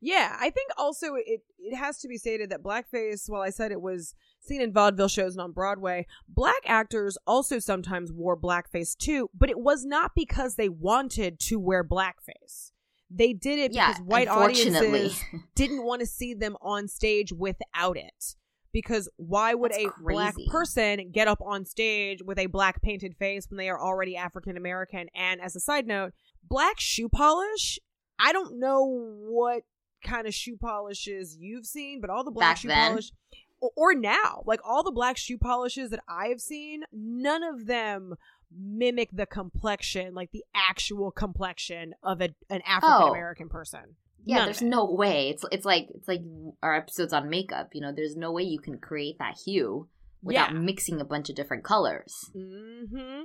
Yeah, 0.00 0.36
I 0.38 0.50
think 0.50 0.70
also 0.76 1.14
it 1.14 1.42
it 1.58 1.76
has 1.76 1.98
to 2.00 2.08
be 2.08 2.18
stated 2.18 2.50
that 2.50 2.62
blackface, 2.62 3.28
while 3.28 3.42
I 3.42 3.50
said 3.50 3.72
it 3.72 3.80
was 3.80 4.14
seen 4.40 4.60
in 4.60 4.72
vaudeville 4.72 5.08
shows 5.08 5.34
and 5.34 5.40
on 5.40 5.52
Broadway, 5.52 6.06
black 6.28 6.60
actors 6.66 7.16
also 7.26 7.58
sometimes 7.58 8.12
wore 8.12 8.36
blackface 8.36 8.96
too, 8.96 9.30
but 9.32 9.48
it 9.48 9.58
was 9.58 9.86
not 9.86 10.12
because 10.14 10.56
they 10.56 10.68
wanted 10.68 11.40
to 11.40 11.58
wear 11.58 11.82
blackface. 11.82 12.72
They 13.16 13.32
did 13.32 13.58
it 13.58 13.72
Yeah, 13.72 13.88
because 13.92 14.02
white 14.02 14.28
audiences 14.28 15.22
didn't 15.54 15.84
want 15.84 16.00
to 16.00 16.06
see 16.06 16.34
them 16.34 16.56
on 16.60 16.88
stage 16.88 17.32
without 17.32 17.96
it. 17.96 18.34
because 18.72 19.08
why 19.16 19.54
would 19.54 19.70
That's 19.72 19.84
a 19.84 19.90
black 20.02 20.34
person 20.50 21.10
get 21.12 21.28
up 21.28 21.40
on 21.40 21.64
stage 21.64 22.20
with 22.24 22.38
a 22.40 22.46
black 22.46 22.82
painted 22.82 23.14
face 23.16 23.48
when 23.48 23.56
they 23.58 23.68
are 23.68 23.80
already 23.80 24.16
African 24.16 24.56
American? 24.56 25.06
And 25.14 25.40
as 25.40 25.54
a 25.54 25.60
side 25.60 25.86
note, 25.86 26.12
black 26.42 26.80
shoe 26.80 27.08
polish, 27.08 27.78
I 28.18 28.32
don't 28.32 28.58
know 28.58 28.84
what 28.84 29.62
kind 30.02 30.26
of 30.26 30.34
shoe 30.34 30.56
polishes 30.56 31.36
you've 31.38 31.66
seen, 31.66 32.00
but 32.00 32.10
all 32.10 32.24
the 32.24 32.30
black 32.32 32.50
Back 32.54 32.56
shoe 32.58 32.68
then? 32.68 32.90
polish 32.90 33.12
or, 33.60 33.70
or 33.76 33.94
now, 33.94 34.42
like 34.44 34.60
all 34.64 34.82
the 34.82 34.90
black 34.92 35.16
shoe 35.16 35.38
polishes 35.38 35.90
that 35.90 36.00
I 36.08 36.26
have 36.28 36.40
seen, 36.40 36.82
none 36.92 37.42
of 37.44 37.66
them 37.66 38.14
mimic 38.58 39.10
the 39.12 39.26
complexion, 39.26 40.14
like 40.14 40.30
the 40.32 40.44
actual 40.54 41.10
complexion 41.10 41.94
of 42.02 42.20
a, 42.20 42.30
an 42.50 42.62
African 42.66 43.08
American 43.08 43.48
person. 43.48 43.96
Yeah, 44.24 44.38
None 44.38 44.44
there's 44.46 44.62
no 44.62 44.90
way. 44.90 45.28
It's 45.28 45.44
it's 45.52 45.66
like 45.66 45.88
it's 45.94 46.08
like 46.08 46.22
our 46.62 46.74
episodes 46.74 47.12
on 47.12 47.28
makeup. 47.28 47.70
You 47.74 47.82
know, 47.82 47.92
there's 47.92 48.16
no 48.16 48.32
way 48.32 48.42
you 48.42 48.58
can 48.58 48.78
create 48.78 49.18
that 49.18 49.36
hue 49.44 49.88
without 50.22 50.52
Yeah. 50.52 50.58
mixing 50.58 51.00
a 51.00 51.04
bunch 51.04 51.28
of 51.28 51.36
different 51.36 51.64
colors. 51.64 52.30
hmm 52.32 53.24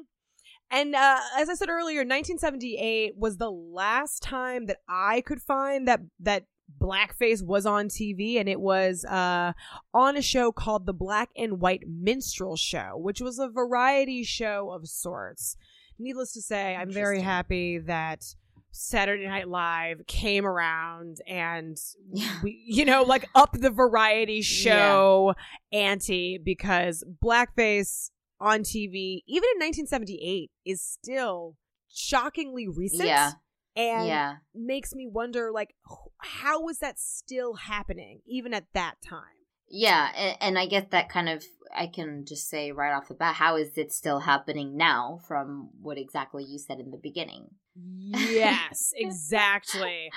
And 0.70 0.96
uh, 0.96 1.20
as 1.38 1.50
I 1.50 1.54
said 1.56 1.70
earlier, 1.70 2.00
1978 2.02 3.14
was 3.18 3.38
the 3.38 3.50
last 3.52 4.22
time 4.22 4.66
that 4.66 4.78
I 4.90 5.22
could 5.22 5.42
find 5.42 5.88
that 5.88 6.02
that 6.20 6.46
blackface 6.80 7.42
was 7.44 7.66
on 7.66 7.88
TV, 7.90 8.40
and 8.40 8.48
it 8.50 8.60
was 8.60 9.06
uh, 9.06 9.54
on 9.94 10.16
a 10.18 10.22
show 10.22 10.52
called 10.52 10.86
the 10.86 10.94
Black 10.94 11.30
and 11.38 11.60
White 11.62 11.84
Minstrel 11.88 12.56
Show, 12.58 12.94
which 12.98 13.22
was 13.22 13.40
a 13.40 13.48
variety 13.48 14.24
show 14.24 14.72
of 14.72 14.88
sorts. 14.88 15.58
Needless 15.98 16.34
to 16.34 16.42
say, 16.42 16.76
I'm 16.76 16.92
very 16.92 17.22
happy 17.22 17.78
that 17.80 18.24
Saturday 18.72 19.28
Night 19.28 19.48
Live 19.50 20.06
came 20.08 20.46
around 20.46 21.18
and 21.28 21.78
Yeah. 22.14 22.40
we, 22.44 22.64
you 22.66 22.86
know, 22.86 23.04
like 23.04 23.26
up 23.36 23.54
the 23.60 23.70
variety 23.72 24.42
show 24.42 25.34
ante 25.74 26.38
because 26.38 27.04
blackface 27.24 28.12
on 28.40 28.62
TV, 28.62 29.24
even 29.28 29.50
in 29.56 29.60
1978, 29.60 30.52
is 30.66 30.82
still 30.82 31.56
shockingly 31.92 32.68
recent. 32.68 33.08
Yeah. 33.08 33.32
And 33.76 34.08
yeah. 34.08 34.36
makes 34.54 34.94
me 34.94 35.08
wonder, 35.08 35.52
like, 35.52 35.76
how 36.18 36.62
was 36.62 36.80
that 36.80 37.00
still 37.00 37.54
happening, 37.56 38.22
even 38.28 38.54
at 38.54 38.66
that 38.74 38.96
time? 39.02 39.40
Yeah, 39.72 40.10
and, 40.16 40.38
and 40.42 40.60
I 40.60 40.66
guess 40.66 40.86
that 40.92 41.10
kind 41.10 41.30
of 41.30 41.44
I 41.74 41.88
can 41.88 42.26
just 42.28 42.50
say 42.50 42.72
right 42.72 42.96
off 42.96 43.08
the 43.08 43.14
bat, 43.14 43.36
how 43.36 43.56
is 43.56 43.78
it 43.78 43.92
still 43.92 44.20
happening 44.20 44.76
now 44.76 45.20
from 45.28 45.70
what 45.80 45.98
exactly 45.98 46.44
you 46.44 46.58
said 46.58 46.80
in 46.80 46.90
the 46.90 46.98
beginning? 46.98 47.50
Yes, 47.76 48.92
exactly. 48.96 50.10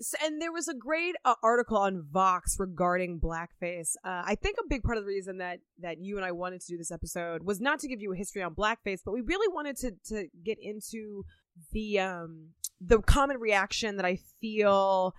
So, 0.00 0.18
and 0.24 0.40
there 0.40 0.52
was 0.52 0.68
a 0.68 0.74
great 0.74 1.14
uh, 1.24 1.34
article 1.42 1.78
on 1.78 2.04
Vox 2.12 2.56
regarding 2.58 3.20
blackface. 3.20 3.94
Uh, 4.04 4.22
I 4.26 4.36
think 4.40 4.56
a 4.60 4.68
big 4.68 4.82
part 4.82 4.98
of 4.98 5.04
the 5.04 5.08
reason 5.08 5.38
that 5.38 5.60
that 5.80 5.98
you 5.98 6.16
and 6.16 6.24
I 6.24 6.32
wanted 6.32 6.60
to 6.60 6.66
do 6.68 6.76
this 6.76 6.92
episode 6.92 7.42
was 7.44 7.60
not 7.60 7.80
to 7.80 7.88
give 7.88 8.02
you 8.02 8.12
a 8.12 8.16
history 8.16 8.42
on 8.42 8.54
blackface, 8.54 9.00
but 9.04 9.12
we 9.12 9.22
really 9.22 9.52
wanted 9.52 9.76
to 9.78 9.92
to 10.08 10.28
get 10.44 10.58
into 10.60 11.24
the 11.72 11.98
um 11.98 12.50
the 12.80 13.00
common 13.00 13.38
reaction 13.38 13.96
that 13.96 14.06
I 14.06 14.18
feel 14.40 15.14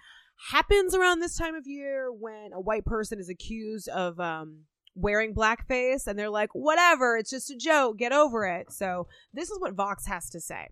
happens 0.52 0.96
around 0.96 1.20
this 1.20 1.38
time 1.38 1.56
of 1.56 1.68
year 1.68 2.12
when 2.12 2.52
a 2.54 2.62
white 2.62 2.86
person 2.86 3.20
is 3.20 3.30
accused 3.30 3.90
of 3.90 4.20
um 4.20 4.62
wearing 4.96 5.34
blackface 5.34 6.08
and 6.08 6.18
they're 6.18 6.30
like 6.30 6.50
whatever 6.54 7.16
it's 7.16 7.30
just 7.30 7.52
a 7.52 7.56
joke 7.56 7.98
get 7.98 8.12
over 8.12 8.46
it 8.46 8.72
so 8.72 9.08
this 9.34 9.50
is 9.50 9.60
what 9.60 9.74
vox 9.74 10.08
has 10.08 10.30
to 10.30 10.42
say 10.42 10.68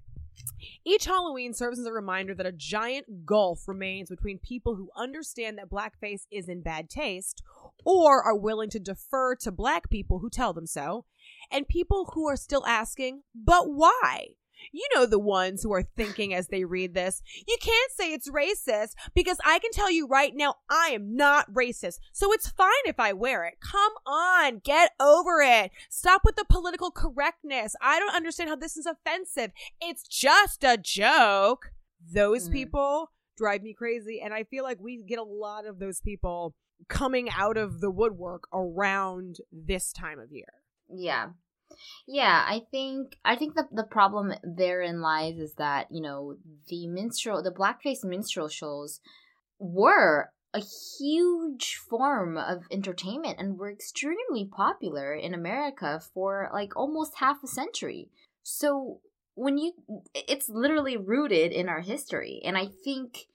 each 0.86 1.06
Halloween 1.06 1.53
serves 1.53 1.79
as 1.79 1.86
a 1.86 1.91
reminder 1.91 2.34
that 2.36 2.46
a 2.46 2.51
giant 2.51 3.25
gulf 3.25 3.67
remains 3.67 4.10
between 4.10 4.39
people 4.39 4.75
who 4.75 4.89
understand 4.96 5.58
that 5.58 5.70
blackface 5.70 6.22
is 6.32 6.48
in 6.48 6.62
bad 6.62 6.89
taste 6.89 7.44
or 7.86 8.22
are 8.24 8.36
willing 8.36 8.70
to 8.72 8.79
defer 8.79 9.36
to 9.36 9.51
black 9.51 9.89
people 9.89 10.20
who 10.20 10.29
tell 10.29 10.53
them 10.53 10.67
so, 10.67 11.06
and 11.51 11.67
people 11.67 12.12
who 12.13 12.27
are 12.27 12.36
still 12.36 12.65
asking, 12.65 13.24
but 13.36 13.72
why? 13.72 14.27
You 14.72 14.88
know 14.96 15.06
the 15.06 15.20
ones 15.20 15.64
who 15.64 15.74
are 15.74 15.84
thinking 15.84 16.34
as 16.34 16.48
they 16.48 16.64
read 16.66 16.94
this, 16.94 17.22
you 17.48 17.58
can't 17.62 17.92
say 17.92 18.14
it's 18.14 18.30
racist 18.30 18.94
because 19.14 19.38
I 19.46 19.60
can 19.60 19.72
tell 19.72 19.92
you 19.92 20.08
right 20.08 20.34
now 20.36 20.56
I 20.70 20.90
am 20.94 21.16
not 21.16 21.52
racist. 21.54 22.00
So 22.12 22.32
it's 22.34 22.50
fine 22.50 22.70
if 22.86 23.00
I 23.00 23.14
wear 23.14 23.46
it. 23.46 23.56
Come 23.62 23.94
on, 24.06 24.60
get 24.64 24.92
over 25.00 25.42
it. 25.42 25.72
Stop 25.90 26.22
with 26.26 26.36
the 26.36 26.46
political 26.50 26.92
correctness. 26.92 27.76
I 27.82 28.00
don't 28.00 28.16
understand 28.16 28.50
how 28.50 28.56
this 28.56 28.78
is 28.78 28.86
offensive. 28.86 29.52
It's 29.82 30.08
just 30.08 30.64
a 30.64 30.78
joke. 30.78 31.72
Those 32.14 32.50
Mm. 32.50 32.54
people 32.54 33.12
drive 33.38 33.62
me 33.62 33.74
crazy. 33.74 34.20
And 34.24 34.34
I 34.34 34.44
feel 34.44 34.64
like 34.64 34.80
we 34.80 34.98
get 35.08 35.20
a 35.20 35.24
lot 35.24 35.66
of 35.66 35.80
those 35.80 36.02
people 36.02 36.56
coming 36.88 37.30
out 37.36 37.58
of 37.58 37.82
the 37.82 37.90
woodwork 37.92 38.48
around 38.54 39.38
this 39.52 39.92
time 39.92 40.20
of 40.20 40.32
year. 40.32 40.54
Yeah. 40.94 41.30
Yeah, 42.07 42.43
I 42.47 42.62
think 42.71 43.17
I 43.25 43.36
think 43.36 43.55
the 43.55 43.67
the 43.71 43.83
problem 43.83 44.33
therein 44.43 45.01
lies 45.01 45.38
is 45.38 45.55
that, 45.55 45.88
you 45.91 46.01
know, 46.01 46.38
the 46.67 46.88
minstrel 46.88 47.41
the 47.43 47.51
blackface 47.51 48.03
minstrel 48.03 48.47
shows 48.47 49.00
were 49.59 50.31
a 50.53 50.62
huge 51.00 51.75
form 51.89 52.38
of 52.38 52.63
entertainment 52.71 53.38
and 53.39 53.57
were 53.59 53.71
extremely 53.71 54.45
popular 54.45 55.13
in 55.13 55.33
America 55.33 56.01
for 56.13 56.50
like 56.53 56.75
almost 56.75 57.15
half 57.17 57.43
a 57.43 57.47
century. 57.47 58.09
So 58.43 59.01
when 59.36 59.57
you 59.57 59.74
it's 60.15 60.50
literally 60.50 60.97
rooted 60.97 61.51
in 61.51 61.69
our 61.69 61.81
history 61.81 62.41
and 62.43 62.57
I 62.57 62.67
think 62.83 63.27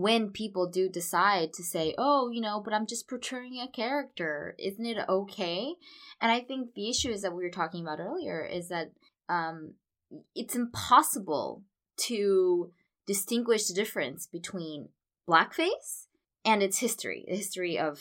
when 0.00 0.30
people 0.30 0.66
do 0.68 0.88
decide 0.88 1.52
to 1.54 1.62
say, 1.62 1.94
"Oh, 1.98 2.30
you 2.30 2.40
know, 2.40 2.60
but 2.64 2.72
I'm 2.74 2.86
just 2.86 3.08
portraying 3.08 3.58
a 3.60 3.68
character. 3.68 4.54
Isn't 4.58 4.86
it 4.86 4.98
okay?" 5.08 5.74
And 6.20 6.30
I 6.32 6.40
think 6.40 6.74
the 6.74 6.88
issue 6.88 7.10
is 7.10 7.22
that 7.22 7.34
we 7.34 7.42
were 7.44 7.50
talking 7.50 7.82
about 7.82 8.00
earlier 8.00 8.44
is 8.44 8.68
that 8.68 8.92
um, 9.28 9.74
it's 10.34 10.56
impossible 10.56 11.62
to 12.08 12.72
distinguish 13.06 13.66
the 13.66 13.74
difference 13.74 14.26
between 14.26 14.88
blackface 15.28 16.06
and 16.44 16.62
its 16.62 16.78
history, 16.78 17.24
the 17.28 17.36
history 17.36 17.78
of, 17.78 18.00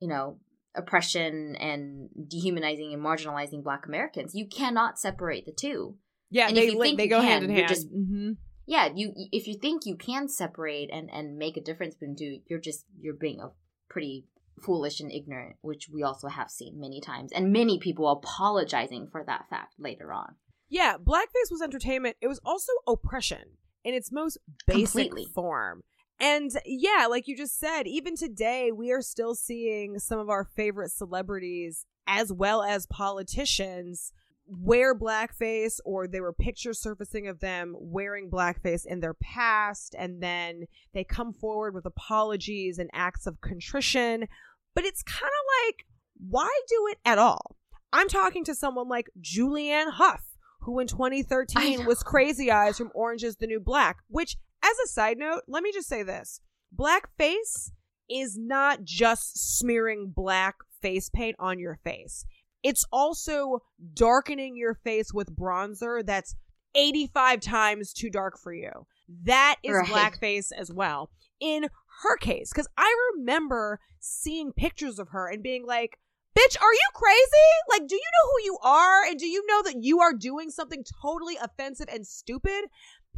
you 0.00 0.08
know, 0.08 0.38
oppression 0.74 1.56
and 1.56 2.08
dehumanizing 2.28 2.92
and 2.94 3.02
marginalizing 3.02 3.62
black 3.64 3.86
Americans. 3.86 4.34
You 4.34 4.46
cannot 4.48 4.98
separate 4.98 5.44
the 5.46 5.52
two. 5.52 5.96
Yeah, 6.30 6.46
And 6.48 6.56
they 6.56 6.68
if 6.68 6.74
you 6.74 6.82
think 6.82 6.96
they 6.98 7.08
go 7.08 7.20
can, 7.20 7.28
hand 7.28 7.44
in 7.44 7.50
hand. 7.50 7.68
just- 7.68 7.88
hmm 7.88 8.32
Yeah, 8.70 8.88
you 8.94 9.12
if 9.32 9.48
you 9.48 9.58
think 9.58 9.84
you 9.84 9.96
can 9.96 10.28
separate 10.28 10.90
and 10.92 11.10
and 11.12 11.36
make 11.36 11.56
a 11.56 11.60
difference 11.60 11.96
between 11.96 12.14
two, 12.14 12.38
you're 12.46 12.60
just 12.60 12.84
you're 13.00 13.14
being 13.14 13.40
a 13.40 13.50
pretty 13.88 14.26
foolish 14.62 15.00
and 15.00 15.10
ignorant, 15.10 15.56
which 15.60 15.88
we 15.92 16.04
also 16.04 16.28
have 16.28 16.52
seen 16.52 16.78
many 16.78 17.00
times, 17.00 17.32
and 17.32 17.52
many 17.52 17.80
people 17.80 18.08
apologizing 18.08 19.08
for 19.10 19.24
that 19.24 19.46
fact 19.50 19.74
later 19.80 20.12
on. 20.12 20.36
Yeah, 20.68 20.98
blackface 20.98 21.50
was 21.50 21.60
entertainment. 21.60 22.16
It 22.20 22.28
was 22.28 22.40
also 22.44 22.70
oppression 22.86 23.42
in 23.82 23.92
its 23.94 24.12
most 24.12 24.38
basic 24.68 25.10
Completely. 25.10 25.26
form. 25.34 25.82
And 26.20 26.52
yeah, 26.64 27.08
like 27.10 27.26
you 27.26 27.36
just 27.36 27.58
said, 27.58 27.88
even 27.88 28.14
today 28.14 28.70
we 28.70 28.92
are 28.92 29.02
still 29.02 29.34
seeing 29.34 29.98
some 29.98 30.20
of 30.20 30.30
our 30.30 30.44
favorite 30.44 30.92
celebrities 30.92 31.86
as 32.06 32.32
well 32.32 32.62
as 32.62 32.86
politicians 32.86 34.12
wear 34.50 34.98
blackface 34.98 35.78
or 35.84 36.08
there 36.08 36.22
were 36.22 36.32
pictures 36.32 36.80
surfacing 36.80 37.28
of 37.28 37.40
them 37.40 37.74
wearing 37.78 38.30
blackface 38.30 38.84
in 38.84 39.00
their 39.00 39.14
past 39.14 39.94
and 39.98 40.22
then 40.22 40.64
they 40.92 41.04
come 41.04 41.32
forward 41.32 41.74
with 41.74 41.86
apologies 41.86 42.78
and 42.78 42.90
acts 42.92 43.26
of 43.26 43.40
contrition. 43.40 44.26
But 44.74 44.84
it's 44.84 45.02
kind 45.02 45.24
of 45.24 45.66
like 45.66 45.86
why 46.28 46.50
do 46.68 46.88
it 46.90 46.98
at 47.04 47.18
all? 47.18 47.56
I'm 47.92 48.08
talking 48.08 48.44
to 48.44 48.54
someone 48.54 48.88
like 48.88 49.08
Julianne 49.20 49.92
Hough 49.92 50.30
who 50.60 50.78
in 50.78 50.86
2013 50.86 51.86
was 51.86 52.02
Crazy 52.02 52.50
Eyes 52.50 52.76
from 52.76 52.90
Orange 52.94 53.24
is 53.24 53.36
the 53.36 53.46
New 53.46 53.60
Black, 53.60 53.98
which, 54.08 54.36
as 54.62 54.76
a 54.84 54.88
side 54.88 55.18
note, 55.18 55.42
let 55.48 55.62
me 55.62 55.72
just 55.72 55.88
say 55.88 56.02
this 56.02 56.40
blackface 56.76 57.70
is 58.08 58.36
not 58.38 58.84
just 58.84 59.58
smearing 59.58 60.12
black 60.14 60.56
face 60.82 61.08
paint 61.10 61.36
on 61.38 61.58
your 61.58 61.78
face, 61.82 62.24
it's 62.62 62.84
also 62.92 63.60
darkening 63.94 64.56
your 64.56 64.74
face 64.74 65.12
with 65.12 65.34
bronzer 65.34 66.04
that's 66.04 66.34
85 66.74 67.40
times 67.40 67.92
too 67.92 68.10
dark 68.10 68.38
for 68.38 68.52
you. 68.52 68.86
That 69.24 69.56
is 69.64 69.72
Right. 69.72 69.88
blackface 69.88 70.52
as 70.56 70.70
well. 70.72 71.10
In 71.40 71.68
her 72.02 72.16
case, 72.18 72.50
because 72.52 72.68
I 72.76 72.94
remember 73.14 73.80
seeing 73.98 74.52
pictures 74.52 74.98
of 74.98 75.08
her 75.08 75.26
and 75.28 75.42
being 75.42 75.66
like, 75.66 75.98
Bitch, 76.38 76.56
are 76.62 76.72
you 76.72 76.88
crazy? 76.94 77.50
Like, 77.70 77.88
do 77.88 77.96
you 77.96 78.00
know 78.00 78.30
who 78.30 78.44
you 78.44 78.58
are? 78.62 79.04
And 79.04 79.18
do 79.18 79.26
you 79.26 79.44
know 79.46 79.62
that 79.64 79.82
you 79.82 79.98
are 80.00 80.12
doing 80.12 80.50
something 80.50 80.84
totally 81.02 81.36
offensive 81.42 81.88
and 81.92 82.06
stupid? 82.06 82.66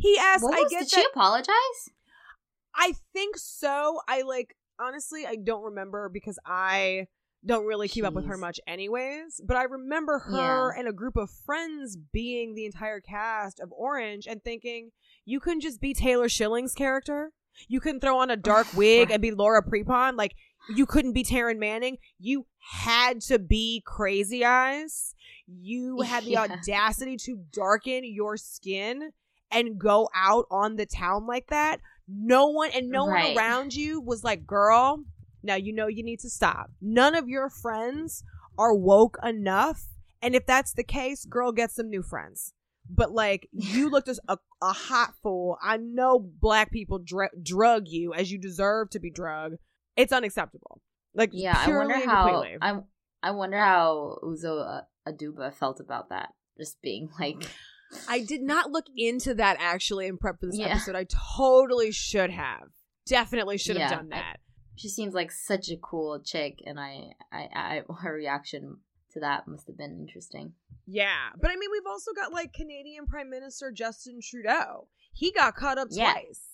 P.S. 0.01 0.43
What 0.43 0.55
I 0.55 0.63
guess. 0.71 0.71
did 0.71 0.81
that. 0.81 0.91
she 1.03 1.07
apologize? 1.13 1.91
I 2.75 2.95
think 3.13 3.37
so. 3.37 4.01
I 4.09 4.23
like, 4.23 4.57
honestly, 4.81 5.27
I 5.27 5.37
don't 5.37 5.63
remember 5.63 6.09
because 6.09 6.39
I 6.47 7.07
don't 7.45 7.67
really 7.67 7.89
keep 7.89 8.05
up 8.05 8.15
with 8.15 8.27
her 8.27 8.37
much, 8.37 8.61
anyways. 8.67 9.41
But 9.45 9.57
I 9.57 9.65
remember 9.65 10.19
her 10.21 10.71
and 10.77 10.87
a 10.89 10.93
group 10.93 11.17
of 11.17 11.31
friends 11.31 11.97
being 11.97 12.55
the 12.55 12.65
entire 12.67 13.01
cast 13.01 13.59
of 13.61 13.73
Orange 13.73 14.27
and 14.27 14.43
thinking, 14.43 14.91
you 15.25 15.41
can 15.41 15.61
just 15.61 15.81
be 15.81 15.93
Taylor 15.95 16.29
Schilling's 16.29 16.75
character. 16.75 17.33
You 17.69 17.81
can 17.81 18.01
throw 18.01 18.19
on 18.19 18.31
a 18.31 18.37
dark 18.37 18.67
wig 18.77 19.11
and 19.11 19.21
be 19.21 19.31
Laura 19.33 19.63
Prepon. 19.63 20.17
Like, 20.17 20.35
You 20.69 20.87
couldn't 20.87 21.13
be 21.13 21.25
Taryn 21.25 21.59
Manning. 21.59 21.99
You 22.21 22.47
had 22.83 23.21
to 23.23 23.39
be 23.41 23.83
Crazy 23.85 24.45
Eyes. 24.45 25.15
You 25.47 26.03
had 26.03 26.25
the 26.25 26.31
Yeah. 26.33 26.43
audacity 26.43 27.17
to 27.25 27.37
darken 27.53 28.05
your 28.05 28.37
skin 28.37 29.11
and 29.51 29.79
go 29.79 30.09
out 30.15 30.47
on 30.51 30.77
the 30.77 30.87
town 30.87 31.27
like 31.27 31.49
that. 31.49 31.81
No 32.09 32.47
one 32.49 32.71
and 32.73 32.89
no 32.89 33.07
Right. 33.09 33.35
one 33.35 33.37
around 33.37 33.75
you 33.75 34.01
was 34.01 34.23
like, 34.25 34.47
"Girl, 34.47 35.05
now 35.43 35.55
you 35.57 35.73
know 35.73 35.87
you 35.87 36.03
need 36.03 36.21
to 36.21 36.31
stop." 36.31 36.71
None 36.81 37.15
of 37.15 37.29
your 37.29 37.49
friends 37.51 38.23
are 38.59 38.75
woke 38.75 39.19
enough, 39.23 39.87
and 40.21 40.35
if 40.35 40.47
that's 40.47 40.73
the 40.73 40.85
case, 40.85 41.25
girl, 41.25 41.53
get 41.53 41.71
some 41.71 41.89
new 41.89 42.03
friends. 42.03 42.53
But 42.89 43.13
like, 43.13 43.49
you 43.53 43.89
looked 43.91 44.09
as 44.09 44.21
a, 44.29 44.39
a 44.61 44.73
hot 44.73 45.15
fool. 45.23 45.57
I 45.63 45.77
know 45.77 46.19
black 46.19 46.71
people 46.73 46.99
dr- 46.99 47.31
drug 47.43 47.85
you 47.87 48.13
as 48.13 48.31
you 48.33 48.39
deserve 48.39 48.91
to 48.91 48.99
be 49.01 49.11
drugged. 49.11 49.57
It's 49.97 50.13
unacceptable. 50.13 50.81
Like, 51.15 51.31
Yeah, 51.33 51.55
I 51.57 51.69
wonder 51.69 51.95
how. 52.07 52.45
I 52.61 52.81
I 53.23 53.31
wonder 53.31 53.59
how 53.59 54.19
Uzo 54.25 54.61
uh, 54.67 54.81
Aduba 55.09 55.53
felt 55.55 55.79
about 55.81 56.09
that. 56.09 56.31
Just 56.59 56.81
being 56.83 57.09
like, 57.21 57.37
I 58.09 58.21
did 58.21 58.43
not 58.43 58.71
look 58.71 58.87
into 58.97 59.35
that 59.35 59.57
actually 59.61 60.07
in 60.07 60.17
prep 60.19 60.41
for 60.41 60.47
this 60.47 60.59
Yeah. 60.59 60.69
episode. 60.69 60.97
I 60.97 61.07
totally 61.37 61.93
should 61.93 62.31
have. 62.31 62.69
Definitely 63.07 63.59
should 63.59 63.77
have 63.77 63.91
Yeah, 63.91 63.97
done 63.97 64.09
that. 64.11 64.39
She 64.77 64.89
seems 64.89 65.15
like 65.15 65.31
such 65.31 65.71
a 65.71 65.77
cool 65.77 66.21
chick, 66.25 66.59
and 66.67 66.79
I, 66.81 67.13
I, 67.33 67.49
I 67.55 67.83
her 68.03 68.15
reaction 68.15 68.79
to 69.13 69.21
that 69.21 69.47
must 69.47 69.67
have 69.67 69.77
been 69.77 69.99
interesting. 70.01 70.55
yeah. 70.87 71.31
But 71.41 71.51
I 71.51 71.57
mean, 71.57 71.71
we've 71.71 71.87
also 71.87 72.13
got 72.15 72.33
like 72.33 72.53
Canadian 72.55 73.07
Prime 73.07 73.29
Minister 73.31 73.71
Justin 73.71 74.21
Trudeau. 74.23 74.89
He 75.13 75.31
got 75.33 75.55
caught 75.55 75.77
up 75.79 75.89
Yeah. 75.91 76.13
twice. 76.15 76.49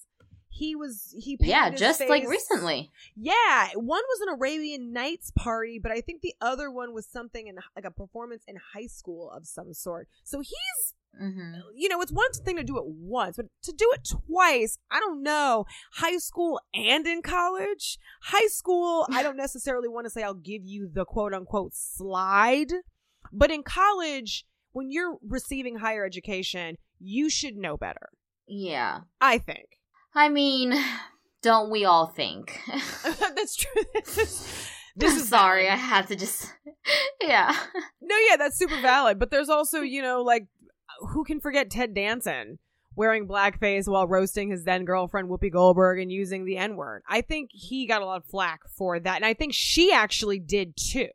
He 0.51 0.75
was 0.75 1.15
he 1.17 1.37
Yeah, 1.39 1.71
just 1.71 2.01
like 2.09 2.27
recently. 2.27 2.91
Yeah, 3.15 3.69
one 3.77 4.03
was 4.09 4.21
an 4.23 4.35
Arabian 4.35 4.93
Nights 4.93 5.31
party, 5.39 5.79
but 5.81 5.93
I 5.93 6.01
think 6.01 6.21
the 6.21 6.35
other 6.41 6.69
one 6.69 6.93
was 6.93 7.07
something 7.07 7.47
in 7.47 7.57
like 7.77 7.85
a 7.85 7.93
performance 7.93 8.43
in 8.49 8.57
high 8.75 8.89
school 8.89 9.31
of 9.31 9.47
some 9.47 9.73
sort. 9.73 10.09
So 10.25 10.41
he's 10.41 10.95
hmm 11.17 11.55
you 11.75 11.89
know, 11.89 12.01
it's 12.01 12.13
one 12.13 12.33
thing 12.33 12.57
to 12.57 12.65
do 12.65 12.77
it 12.77 12.85
once, 12.87 13.37
but 13.37 13.47
to 13.63 13.73
do 13.73 13.89
it 13.95 14.09
twice, 14.27 14.79
I 14.91 14.99
don't 14.99 15.23
know. 15.23 15.65
High 15.95 16.19
school 16.19 16.61
and 16.75 17.07
in 17.07 17.23
college. 17.23 17.99
High 18.23 18.49
school, 18.49 19.07
I 19.11 19.23
don't 19.23 19.37
necessarily 19.47 19.89
want 19.89 20.07
to 20.07 20.11
say 20.11 20.23
I'll 20.23 20.35
give 20.35 20.63
you 20.65 20.91
the 20.93 21.05
quote 21.05 21.33
unquote 21.33 21.73
slide, 21.75 22.73
but 23.33 23.51
in 23.51 23.63
college, 23.63 24.45
when 24.73 24.91
you're 24.91 25.19
receiving 25.27 25.77
higher 25.77 26.05
education, 26.05 26.77
you 26.99 27.31
should 27.31 27.57
know 27.57 27.77
better. 27.77 28.11
Yeah, 28.47 29.01
I 29.21 29.39
think. 29.39 29.79
I 30.15 30.29
mean, 30.29 30.75
don't 31.43 31.71
we 31.71 31.85
all 31.85 32.07
think? 32.07 32.61
That's 33.05 33.57
true. 33.57 33.83
This 33.95 34.19
is, 34.19 34.69
this 34.97 35.17
is 35.17 35.29
sorry. 35.29 35.65
valid. 35.65 35.79
I 35.79 35.83
had 35.83 36.09
to 36.09 36.17
just, 36.17 36.53
yeah. 37.23 37.55
No, 38.01 38.17
yeah, 38.29 38.37
that's 38.37 38.59
super 38.59 38.81
valid. 38.81 39.19
But 39.19 39.31
there's 39.31 39.49
also, 39.49 39.81
you 39.81 40.03
know, 40.03 40.23
like 40.23 40.47
who 41.01 41.25
can 41.25 41.41
forget 41.41 41.71
Ted 41.71 41.95
Danson 41.95 42.59
wearing 42.97 43.29
blackface 43.29 43.87
while 43.89 44.07
roasting 44.09 44.51
his 44.51 44.65
then 44.65 44.85
girlfriend 44.85 45.29
Whoopi 45.29 45.53
Goldberg 45.53 46.01
and 46.01 46.11
using 46.11 46.45
the 46.45 46.57
N 46.57 46.77
word? 46.77 47.03
I 47.09 47.21
think 47.21 47.51
he 47.53 47.87
got 47.87 48.03
a 48.03 48.07
lot 48.07 48.19
of 48.19 48.25
flack 48.25 48.61
for 48.77 48.99
that, 48.99 49.17
and 49.17 49.25
I 49.25 49.35
think 49.35 49.53
she 49.55 49.93
actually 49.93 50.39
did 50.39 50.77
too. 50.77 51.09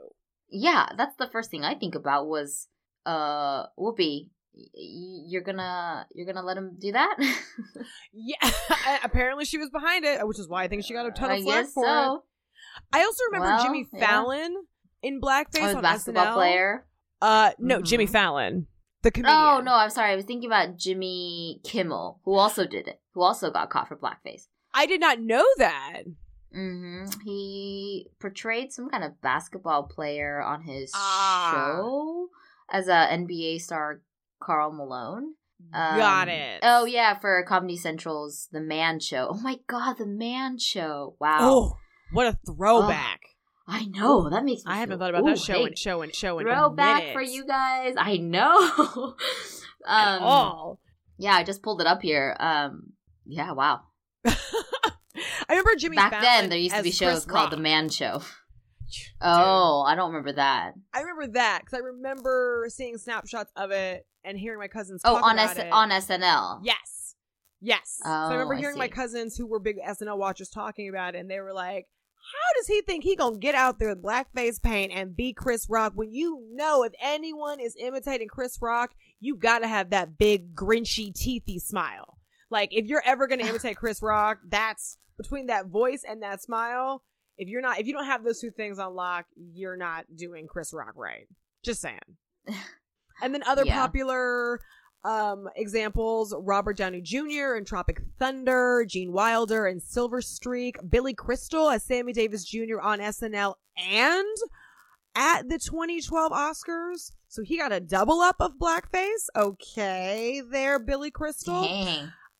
Yeah, 0.50 0.90
that's 0.98 1.16
the 1.18 1.28
first 1.28 1.50
thing 1.52 1.64
I 1.64 1.74
think 1.76 1.96
about 1.96 2.28
was, 2.28 2.68
uh, 3.06 3.66
Whoopi. 3.78 4.30
You're 4.76 5.42
gonna, 5.42 6.06
you're 6.14 6.28
gonna 6.28 6.46
let 6.46 6.58
him 6.58 6.78
do 6.80 6.92
that? 6.92 7.16
Yeah, 8.14 8.52
apparently 9.04 9.46
she 9.46 9.58
was 9.58 9.72
behind 9.72 10.06
it, 10.06 10.26
which 10.28 10.38
is 10.38 10.48
why 10.48 10.64
I 10.64 10.68
think 10.68 10.86
she 10.86 10.94
got 10.94 11.08
a 11.08 11.12
ton 11.12 11.32
of 11.32 11.42
flack 11.44 11.66
for 11.68 11.84
it. 11.86 12.22
I 12.94 13.02
also 13.04 13.24
remember 13.32 13.48
Well, 13.48 13.64
Jimmy 13.64 13.88
yeah. 13.92 14.00
Fallon 14.00 14.56
in 15.02 15.20
blackface 15.20 15.74
Oh, 15.74 15.78
on 15.78 15.82
basketball 15.82 16.26
SNL. 16.28 16.34
player. 16.36 16.86
Uh, 17.22 17.52
no, 17.58 17.82
Jimmy 17.82 18.06
Mhm. 18.06 18.12
Fallon, 18.12 18.68
the 19.04 19.12
comedian. 19.12 19.38
Oh 19.38 19.62
no, 19.64 19.76
I'm 19.76 19.90
sorry. 19.90 20.12
I 20.12 20.16
was 20.16 20.26
thinking 20.26 20.50
about 20.50 20.78
Jimmy 20.78 21.62
Kimmel, 21.64 22.20
who 22.26 22.34
also 22.34 22.66
did 22.66 22.88
it, 22.88 23.00
who 23.14 23.22
also 23.22 23.52
got 23.52 23.70
caught 23.70 23.88
for 23.88 23.96
blackface. 23.96 24.48
I 24.74 24.86
did 24.88 25.00
not 25.00 25.20
know 25.20 25.46
that. 25.58 26.04
hmm 26.52 27.06
He 27.24 28.08
portrayed 28.20 28.74
some 28.74 28.90
kind 28.90 29.04
of 29.04 29.22
basketball 29.22 29.84
player 29.84 30.42
on 30.42 30.64
his 30.64 30.92
Ah. 30.96 31.52
show 31.54 32.28
as 32.72 32.88
a 32.88 33.08
NBA 33.12 33.60
star, 33.62 34.02
Karl 34.42 34.72
Malone. 34.72 35.36
Um, 35.74 35.98
Got 35.98 36.28
it. 36.28 36.60
Oh 36.64 36.86
yeah, 36.86 37.18
for 37.20 37.44
Comedy 37.48 37.78
Central's 37.78 38.50
The 38.52 38.60
Man 38.62 39.00
Show. 39.00 39.28
Oh 39.32 39.40
my 39.42 39.60
god, 39.68 39.98
The 39.98 40.06
Man 40.06 40.58
Show! 40.58 41.16
Wow, 41.20 41.38
Oh, 41.42 41.78
what 42.12 42.28
a 42.28 42.38
throwback! 42.46 43.22
I 43.68 43.86
know 43.86 44.30
that 44.30 44.44
makes 44.44 44.66
me. 44.66 44.72
I 44.72 44.78
haven't 44.78 45.00
thought 45.00 45.10
about 45.12 45.26
that 45.26 45.40
show 45.40 45.60
hey, 45.60 45.66
and 45.68 45.78
show 45.78 46.02
and 46.02 46.14
show 46.14 46.40
and 46.40 46.48
throwback 46.48 47.14
for 47.14 47.22
you 47.22 47.46
guys. 47.46 47.96
I 47.98 48.18
know. 48.18 49.16
At 49.88 50.18
um, 50.18 50.24
all. 50.24 50.80
yeah, 51.18 51.34
I 51.34 51.44
just 51.44 51.62
pulled 51.64 51.82
it 51.82 51.88
up 51.88 52.02
here. 52.02 52.36
Um, 52.40 52.94
yeah, 53.26 53.52
wow. 53.54 53.82
I 54.26 54.36
remember 55.50 55.76
Jimmy. 55.78 55.96
Back 55.96 56.12
Fallon 56.12 56.24
then, 56.24 56.50
there 56.50 56.60
used 56.60 56.76
to 56.76 56.84
be 56.84 56.92
shows 56.92 57.26
Chris 57.26 57.26
called 57.26 57.52
The 57.52 57.58
Man 57.58 57.90
Show. 57.90 58.22
Oh, 59.22 59.82
I 59.82 59.96
don't 59.96 60.10
remember 60.12 60.34
that. 60.34 60.74
I 60.94 61.02
remember 61.02 61.28
that 61.34 61.62
because 61.62 61.74
I 61.74 61.80
remember 61.82 62.68
seeing 62.70 62.98
snapshots 62.98 63.52
of 63.56 63.72
it 63.72 64.06
and 64.24 64.38
hearing 64.38 64.60
my 64.60 64.68
cousins. 64.68 65.02
Oh, 65.04 65.16
talk 65.16 65.24
on 65.26 65.36
about 65.40 65.58
S- 65.58 65.66
it. 65.66 65.72
on 65.72 65.90
SNL. 65.90 66.60
Yes. 66.64 67.16
Yes. 67.62 68.00
so 68.04 68.10
I 68.10 68.28
Oh, 68.28 68.32
remember 68.34 68.56
I 68.56 68.58
hearing 68.58 68.78
my 68.78 68.90
cousins 68.90 69.38
who 69.38 69.48
were 69.48 69.60
big 69.60 69.78
SNL 69.80 70.18
watchers 70.18 70.50
talking 70.50 70.90
about 70.90 71.16
it, 71.16 71.20
and 71.20 71.30
they 71.32 71.40
were 71.40 71.54
like, 71.54 71.88
How 72.32 72.60
does 72.60 72.68
he 72.68 72.82
think 72.82 73.04
he 73.04 73.16
gonna 73.16 73.38
get 73.38 73.56
out 73.56 73.80
there 73.80 73.90
with 73.90 74.02
blackface 74.04 74.62
paint 74.62 74.92
and 74.94 75.16
be 75.16 75.34
Chris 75.34 75.68
Rock 75.70 75.94
when 75.96 76.12
you 76.12 76.42
know 76.54 76.84
if 76.84 76.94
anyone 77.02 77.60
is 77.60 77.76
imitating 77.80 78.28
Chris 78.28 78.58
Rock, 78.62 78.92
you 79.20 79.36
gotta 79.36 79.68
have 79.68 79.90
that 79.90 80.18
big 80.18 80.56
grinchy 80.56 81.12
teethy 81.14 81.60
smile. 81.60 82.18
Like 82.50 82.70
if 82.72 82.86
you're 82.86 83.04
ever 83.06 83.28
gonna 83.28 83.44
imitate 83.48 83.78
Chris 83.78 84.02
Rock, 84.02 84.40
that's 84.48 84.98
between 85.18 85.48
that 85.48 85.68
voice 85.68 86.04
and 86.08 86.24
that 86.24 86.42
smile. 86.42 87.04
If 87.38 87.50
you're 87.50 87.62
not, 87.62 87.80
if 87.80 87.88
you 87.88 87.94
don't 87.94 88.06
have 88.06 88.24
those 88.24 88.40
two 88.40 88.52
things 88.52 88.80
on 88.80 88.96
lock, 88.96 89.26
you're 89.36 89.78
not 89.78 90.06
doing 90.16 90.48
Chris 90.48 90.72
Rock 90.74 90.94
right. 90.96 91.28
Just 91.64 91.82
saying. 91.82 92.00
And 93.22 93.34
then 93.34 93.44
other 93.44 93.64
Yeah. 93.64 93.80
popular 93.80 94.60
um, 95.04 95.50
examples 95.56 96.34
Robert 96.38 96.78
Downey 96.78 97.02
Jr. 97.02 97.56
in 97.58 97.66
Tropic 97.66 98.02
Thunder, 98.20 98.86
Gene 98.88 99.12
Wilder 99.12 99.68
in 99.68 99.80
Silver 99.80 100.22
Streak, 100.22 100.78
Billy 100.90 101.14
Crystal 101.14 101.70
as 101.70 101.84
Sammy 101.84 102.14
Davis 102.14 102.44
Jr. 102.46 102.80
on 102.82 103.00
SNL, 103.00 103.56
and 103.78 104.38
at 105.16 105.48
the 105.50 105.60
2012 105.60 106.32
Oscars. 106.32 107.12
So 107.28 107.44
he 107.44 107.58
got 107.58 107.72
a 107.72 107.80
double 107.80 108.22
up 108.22 108.38
of 108.40 108.54
blackface. 108.62 109.28
Okay, 109.36 110.42
there, 110.50 110.80
Billy 110.80 111.12
Crystal. 111.12 111.64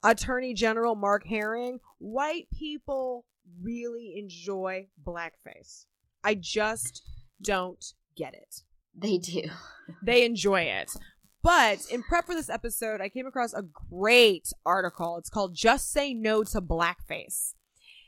Attorney 0.04 0.54
General 0.54 0.96
Mark 0.96 1.26
Herring. 1.26 1.80
White 2.00 2.48
people 2.52 3.26
really 3.62 4.16
enjoy 4.18 4.88
blackface. 5.06 5.86
I 6.24 6.36
just 6.36 7.04
don't 7.42 7.84
get 8.16 8.34
it 8.34 8.62
They 8.96 9.18
do. 9.18 9.44
they 10.04 10.26
enjoy 10.26 10.62
it. 10.62 10.92
But 11.44 11.86
in 11.92 12.04
prep 12.04 12.26
for 12.26 12.34
this 12.34 12.50
episode, 12.50 13.02
I 13.02 13.10
came 13.10 13.28
across 13.28 13.54
a 13.54 13.64
great 13.90 14.52
article. 14.66 15.18
It's 15.18 15.30
called 15.30 15.54
Just 15.54 15.92
Say 15.92 16.14
No 16.14 16.44
to 16.46 16.62
Blackface. 16.62 17.54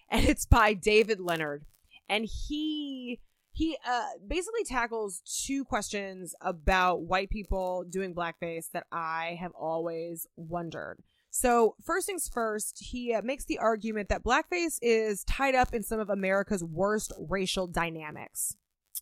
And 0.10 0.26
it's 0.26 0.46
by 0.46 0.74
David 0.74 1.20
Leonard. 1.20 1.66
And 2.08 2.26
he 2.26 3.20
he 3.52 3.78
uh 3.88 4.06
basically 4.26 4.64
tackles 4.64 5.22
two 5.46 5.66
questions 5.66 6.36
about 6.42 7.02
white 7.02 7.30
people 7.30 7.84
doing 7.90 8.14
blackface 8.14 8.70
that 8.72 8.86
I 8.92 9.38
have 9.42 9.52
always 9.54 10.28
wondered. 10.36 11.00
So, 11.32 11.76
first 11.84 12.08
things 12.08 12.30
first, 12.30 12.78
he 12.80 13.14
uh, 13.14 13.22
makes 13.22 13.44
the 13.44 13.58
argument 13.58 14.08
that 14.08 14.24
blackface 14.24 14.78
is 14.82 15.26
tied 15.26 15.54
up 15.54 15.74
in 15.74 15.84
some 15.84 16.00
of 16.00 16.10
America's 16.10 16.64
worst 16.64 17.12
racial 17.20 17.68
dynamics. 17.68 18.56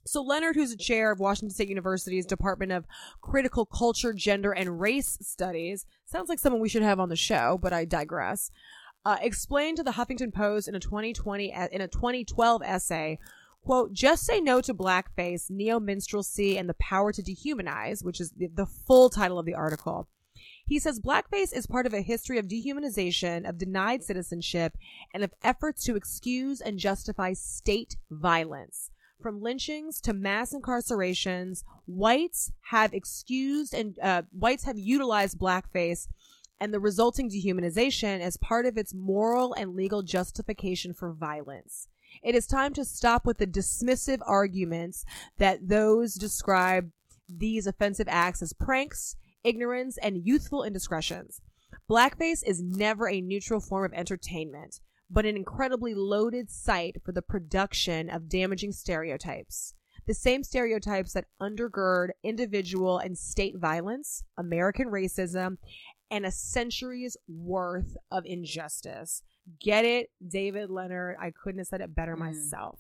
So 0.06 0.22
Leonard, 0.22 0.56
who's 0.56 0.72
a 0.72 0.78
chair 0.78 1.12
of 1.12 1.20
Washington 1.20 1.54
State 1.54 1.70
University's 1.70 2.26
Department 2.26 2.72
of 2.72 2.86
Critical 3.22 3.66
Culture, 3.66 4.14
Gender, 4.14 4.52
and 4.52 4.80
Race 4.80 5.18
Studies, 5.22 5.86
sounds 6.06 6.30
like 6.30 6.40
someone 6.40 6.62
we 6.62 6.70
should 6.70 6.82
have 6.82 7.00
on 7.00 7.10
the 7.10 7.16
show, 7.16 7.58
but 7.62 7.74
I 7.74 7.86
digress. 7.86 8.52
Uh, 9.06 9.18
explained 9.22 9.78
to 9.78 9.84
the 9.84 9.92
Huffington 9.92 10.34
Post 10.34 10.68
in 10.68 10.76
a 10.76 10.80
2020 10.80 11.52
in 11.72 11.82
a 11.82 11.88
2012 11.88 12.62
essay, 12.64 13.20
quote, 13.62 13.94
"Just 13.94 14.26
say 14.26 14.40
no 14.40 14.62
to 14.62 14.74
blackface, 14.74 15.50
neo 15.50 15.80
minstrelsy, 15.80 16.58
and 16.58 16.70
the 16.70 16.76
power 16.76 17.12
to 17.12 17.22
dehumanize," 17.22 18.04
which 18.04 18.22
is 18.22 18.32
the, 18.32 18.48
the 18.48 18.66
full 18.66 19.10
title 19.10 19.40
of 19.40 19.46
the 19.46 19.56
article. 19.56 20.08
He 20.66 20.80
says 20.80 21.02
blackface 21.02 21.54
is 21.54 21.68
part 21.68 21.86
of 21.86 21.94
a 21.94 22.02
history 22.02 22.38
of 22.38 22.48
dehumanization, 22.48 23.48
of 23.48 23.58
denied 23.58 24.04
citizenship, 24.04 24.78
and 25.14 25.24
of 25.24 25.34
efforts 25.44 25.84
to 25.86 25.96
excuse 25.96 26.62
and 26.62 26.80
justify 26.80 27.34
state 27.34 27.98
violence. 28.10 28.90
From 29.24 29.42
lynchings 29.42 30.02
to 30.02 30.12
mass 30.12 30.54
incarcerations, 30.54 31.64
whites 31.86 32.52
have 32.72 32.94
excused 32.94 33.74
and 33.74 33.98
uh, 34.00 34.24
whites 34.34 34.66
have 34.66 34.78
utilized 34.78 35.40
blackface 35.40 36.10
and 36.60 36.74
the 36.74 36.80
resulting 36.82 37.30
dehumanization 37.30 38.20
as 38.20 38.36
part 38.36 38.66
of 38.66 38.78
its 38.78 38.94
moral 38.94 39.54
and 39.54 39.76
legal 39.76 40.04
justification 40.04 40.94
for 40.94 41.14
violence. 41.14 41.88
It 42.22 42.36
is 42.36 42.46
time 42.46 42.74
to 42.74 42.84
stop 42.84 43.26
with 43.26 43.38
the 43.38 43.48
dismissive 43.48 44.20
arguments 44.26 45.06
that 45.38 45.70
those 45.70 46.16
describe 46.16 46.92
these 47.30 47.66
offensive 47.66 48.10
acts 48.10 48.42
as 48.42 48.52
pranks, 48.52 49.16
ignorance, 49.42 49.98
and 50.00 50.28
youthful 50.28 50.64
indiscretions. 50.64 51.40
Blackface 51.90 52.44
is 52.46 52.62
never 52.62 53.08
a 53.08 53.22
neutral 53.22 53.62
form 53.62 53.86
of 53.86 53.94
entertainment, 53.94 54.82
but 55.10 55.26
an 55.26 55.36
incredibly 55.36 55.94
loaded 55.94 56.50
site 56.50 56.98
for 57.04 57.12
the 57.12 57.22
production 57.22 58.10
of 58.10 58.30
damaging 58.30 58.72
stereotypes. 58.72 59.74
The 60.06 60.14
same 60.14 60.44
stereotypes 60.44 61.14
that 61.14 61.26
undergird 61.42 62.10
individual 62.24 62.98
and 62.98 63.18
state 63.18 63.58
violence, 63.58 64.24
American 64.38 64.88
racism, 64.90 65.58
and 66.12 66.26
a 66.26 66.32
century's 66.32 67.16
worth 67.28 67.96
of 68.12 68.26
injustice. 68.26 69.24
Get 69.60 69.86
it, 69.86 70.10
David 70.26 70.70
Leonard? 70.70 71.18
I 71.20 71.32
couldn't 71.32 71.60
have 71.60 71.68
said 71.68 71.82
it 71.82 71.96
better 71.96 72.16
Mm. 72.16 72.20
myself. 72.20 72.80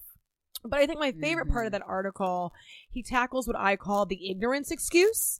But 0.65 0.79
I 0.79 0.85
think 0.85 0.99
my 0.99 1.11
favorite 1.13 1.49
part 1.49 1.65
of 1.65 1.71
Mhm. 1.71 1.79
that 1.79 1.87
article, 1.87 2.53
he 2.89 3.03
tackles 3.03 3.47
what 3.47 3.57
I 3.57 3.75
call 3.75 4.05
the 4.05 4.29
ignorance 4.29 4.71
excuse. 4.71 5.39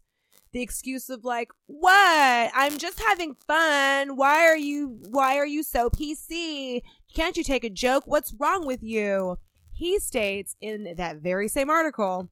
The 0.54 0.62
excuse 0.62 1.10
of 1.10 1.26
like, 1.26 1.50
what? 1.66 2.52
I'm 2.54 2.78
just 2.78 3.02
having 3.02 3.36
fun. 3.48 4.16
Why 4.16 4.46
are 4.48 4.58
you 4.58 5.00
why 5.10 5.38
are 5.38 5.46
you 5.46 5.64
so 5.64 5.90
PC? 5.90 6.82
Can't 7.14 7.36
you 7.36 7.44
take 7.44 7.64
a 7.64 7.70
joke? 7.70 8.04
What's 8.06 8.34
wrong 8.40 8.66
with 8.66 8.82
you? 8.82 9.38
He 9.74 10.00
states 10.00 10.56
in 10.62 10.94
that 10.98 11.18
very 11.18 11.48
same 11.48 11.70
article 11.70 12.30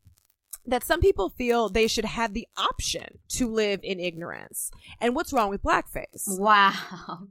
that 0.65 0.83
some 0.83 1.01
people 1.01 1.29
feel 1.29 1.69
they 1.69 1.87
should 1.87 2.05
have 2.05 2.33
the 2.33 2.47
option 2.55 3.17
to 3.29 3.51
live 3.51 3.79
in 3.83 3.99
ignorance. 3.99 4.71
And 4.99 5.15
what's 5.15 5.33
wrong 5.33 5.49
with 5.49 5.63
blackface? 5.63 6.27
Wow. 6.27 6.73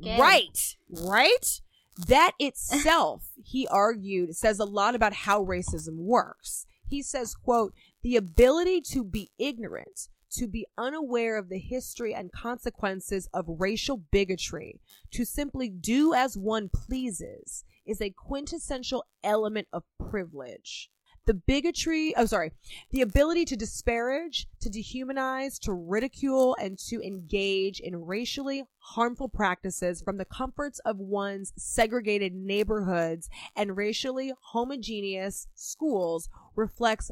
Okay. 0.01 0.19
Right. 0.19 0.77
Right? 0.91 1.61
That 2.09 2.33
itself, 2.39 3.31
he 3.45 3.67
argued, 3.69 4.35
says 4.35 4.59
a 4.59 4.65
lot 4.65 4.95
about 4.95 5.13
how 5.13 5.45
racism 5.45 5.97
works. 5.97 6.67
He 6.89 7.03
says, 7.03 7.35
quote, 7.35 7.75
the 8.03 8.17
ability 8.17 8.81
to 8.93 9.05
be 9.05 9.31
ignorant, 9.39 10.09
to 10.33 10.47
be 10.47 10.67
unaware 10.79 11.37
of 11.37 11.49
the 11.49 11.59
history 11.59 12.15
and 12.15 12.33
consequences 12.33 13.29
of 13.35 13.47
racial 13.49 13.97
bigotry, 13.97 14.81
to 15.11 15.25
simply 15.25 15.69
do 15.69 16.15
as 16.15 16.37
one 16.37 16.69
pleases, 16.69 17.65
is 17.85 18.01
a 18.01 18.11
quintessential 18.11 19.05
element 19.25 19.69
of 19.73 19.85
privilege. 19.99 20.91
The 21.27 21.35
bigotry, 21.35 22.15
oh, 22.17 22.27
sorry, 22.27 22.53
the 22.91 23.03
ability 23.03 23.45
to 23.47 23.57
disparage, 23.57 24.47
to 24.61 24.71
dehumanize, 24.71 25.61
to 25.61 25.73
ridicule, 25.73 26.57
and 26.61 26.79
to 26.89 27.01
engage 27.03 27.79
in 27.79 28.05
racially 28.05 28.65
harmful 28.79 29.29
practices 29.29 30.03
from 30.03 30.17
the 30.17 30.25
comforts 30.25 30.81
of 30.81 30.99
one's 30.99 31.53
segregated 31.57 32.35
neighborhoods 32.35 33.29
and 33.55 33.77
racially 33.77 34.33
homogeneous 34.53 35.47
schools 35.55 36.29
reflects 36.57 37.11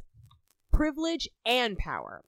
privilege 0.72 1.28
and 1.44 1.76
power. 1.76 2.24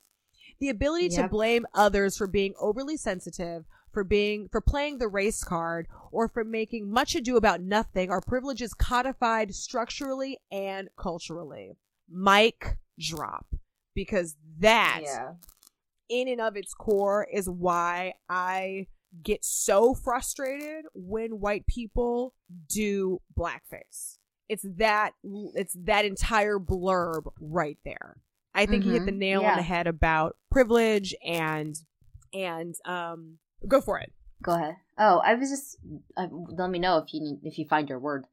The 0.60 0.68
ability 0.68 1.08
to 1.10 1.26
blame 1.28 1.66
others 1.74 2.16
for 2.16 2.26
being 2.26 2.54
overly 2.60 2.96
sensitive, 2.96 3.64
for 3.92 4.04
being 4.04 4.48
for 4.52 4.60
playing 4.60 4.98
the 4.98 5.08
race 5.08 5.42
card, 5.42 5.88
or 6.12 6.28
for 6.28 6.44
making 6.44 6.90
much 6.90 7.14
ado 7.14 7.36
about 7.36 7.60
nothing 7.62 8.10
are 8.10 8.20
privileges 8.20 8.74
codified 8.74 9.54
structurally 9.54 10.38
and 10.52 10.88
culturally. 10.96 11.76
Mic 12.08 12.76
drop. 12.98 13.46
Because 13.94 14.36
that 14.58 15.00
Yeah. 15.02 15.34
in 16.08 16.28
and 16.28 16.40
of 16.40 16.56
its 16.56 16.74
core 16.74 17.26
is 17.32 17.48
why 17.48 18.14
I 18.28 18.86
get 19.22 19.44
so 19.44 19.94
frustrated 19.94 20.84
when 20.94 21.40
white 21.40 21.66
people 21.66 22.34
do 22.68 23.20
blackface. 23.36 24.18
It's 24.48 24.64
that 24.76 25.14
it's 25.54 25.74
that 25.84 26.04
entire 26.04 26.58
blurb 26.58 27.32
right 27.40 27.78
there. 27.84 28.18
I 28.54 28.66
think 28.66 28.84
he 28.84 28.92
hit 28.92 29.06
the 29.06 29.12
nail 29.12 29.42
on 29.42 29.56
the 29.56 29.62
head 29.62 29.86
about 29.86 30.36
privilege 30.50 31.14
and 31.24 31.76
and 32.32 32.74
um 32.84 33.38
go 33.66 33.80
for 33.80 33.98
it. 33.98 34.12
Go 34.42 34.52
ahead. 34.52 34.76
Oh, 34.98 35.18
I 35.18 35.34
was 35.34 35.50
just 35.50 35.76
uh, 36.16 36.28
let 36.30 36.70
me 36.70 36.78
know 36.78 36.98
if 36.98 37.12
you 37.12 37.20
need, 37.20 37.40
if 37.42 37.58
you 37.58 37.66
find 37.68 37.88
your 37.88 37.98
word. 37.98 38.24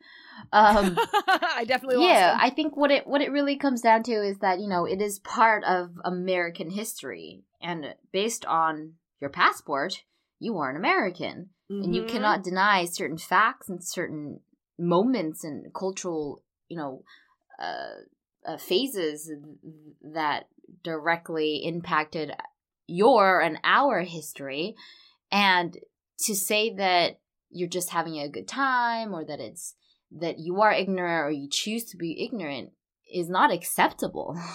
Um, 0.53 0.97
I 1.27 1.65
definitely 1.67 2.05
yeah. 2.05 2.37
I 2.39 2.49
think 2.49 2.77
what 2.77 2.91
it 2.91 3.05
what 3.05 3.21
it 3.21 3.31
really 3.31 3.57
comes 3.57 3.81
down 3.81 4.03
to 4.03 4.11
is 4.13 4.39
that 4.39 4.59
you 4.59 4.67
know 4.67 4.85
it 4.85 5.01
is 5.01 5.19
part 5.19 5.63
of 5.65 5.91
American 6.05 6.69
history, 6.69 7.43
and 7.61 7.93
based 8.13 8.45
on 8.45 8.93
your 9.19 9.29
passport, 9.29 10.03
you 10.39 10.57
are 10.57 10.69
an 10.69 10.77
American, 10.77 11.49
and 11.69 11.93
you 11.93 12.03
Mhm. 12.03 12.07
cannot 12.07 12.43
deny 12.43 12.85
certain 12.85 13.17
facts 13.17 13.67
and 13.67 13.83
certain 13.83 14.39
moments 14.79 15.43
and 15.43 15.73
cultural, 15.73 16.41
you 16.69 16.77
know, 16.77 17.03
uh, 17.61 17.95
uh, 18.47 18.57
phases 18.57 19.31
that 20.01 20.47
directly 20.83 21.57
impacted 21.65 22.31
your 22.87 23.41
and 23.41 23.57
our 23.63 24.01
history, 24.01 24.75
and 25.31 25.77
to 26.19 26.35
say 26.35 26.73
that 26.75 27.19
you're 27.49 27.67
just 27.69 27.89
having 27.91 28.17
a 28.17 28.29
good 28.29 28.47
time 28.47 29.13
or 29.13 29.23
that 29.25 29.39
it's 29.39 29.75
that 30.11 30.39
you 30.39 30.61
are 30.61 30.71
ignorant 30.71 31.25
or 31.25 31.31
you 31.31 31.49
choose 31.49 31.83
to 31.85 31.97
be 31.97 32.23
ignorant 32.23 32.71
is 33.13 33.29
not 33.29 33.51
acceptable. 33.51 34.37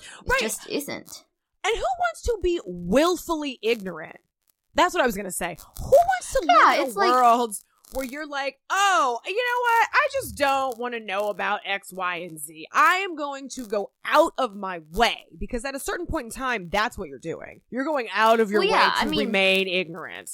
It 0.00 0.30
Right. 0.30 0.40
just 0.40 0.68
isn't. 0.68 1.24
And 1.64 1.76
who 1.76 1.82
wants 1.82 2.22
to 2.22 2.38
be 2.40 2.60
willfully 2.64 3.58
ignorant? 3.62 4.18
That's 4.76 4.94
what 4.94 5.02
I 5.02 5.06
was 5.06 5.16
gonna 5.16 5.32
say. 5.32 5.56
Who 5.80 5.90
wants 5.90 6.32
to 6.34 6.46
Yeah, 6.46 6.70
live 6.78 6.88
in 6.90 6.94
a 6.94 6.98
like- 6.98 7.10
world 7.10 7.56
where 7.92 8.04
you're 8.04 8.26
like, 8.26 8.58
oh, 8.70 9.18
you 9.26 9.34
know 9.34 9.60
what? 9.62 9.88
I 9.92 10.08
just 10.12 10.36
don't 10.36 10.78
want 10.78 10.94
to 10.94 11.00
know 11.00 11.28
about 11.28 11.60
X, 11.64 11.92
Y, 11.92 12.16
and 12.16 12.38
Z. 12.38 12.66
I 12.72 12.96
am 12.96 13.16
going 13.16 13.48
to 13.50 13.66
go 13.66 13.90
out 14.04 14.32
of 14.38 14.54
my 14.54 14.80
way 14.92 15.26
because 15.38 15.64
at 15.64 15.74
a 15.74 15.80
certain 15.80 16.06
point 16.06 16.26
in 16.26 16.30
time, 16.30 16.68
that's 16.70 16.98
what 16.98 17.08
you're 17.08 17.18
doing. 17.18 17.60
You're 17.70 17.84
going 17.84 18.08
out 18.12 18.40
of 18.40 18.50
your 18.50 18.60
Well, 18.60 18.68
yeah, 18.68 18.88
way 18.88 18.94
to 18.94 19.00
I 19.00 19.04
mean- 19.06 19.18
remain 19.20 19.68
ignorant. 19.68 20.30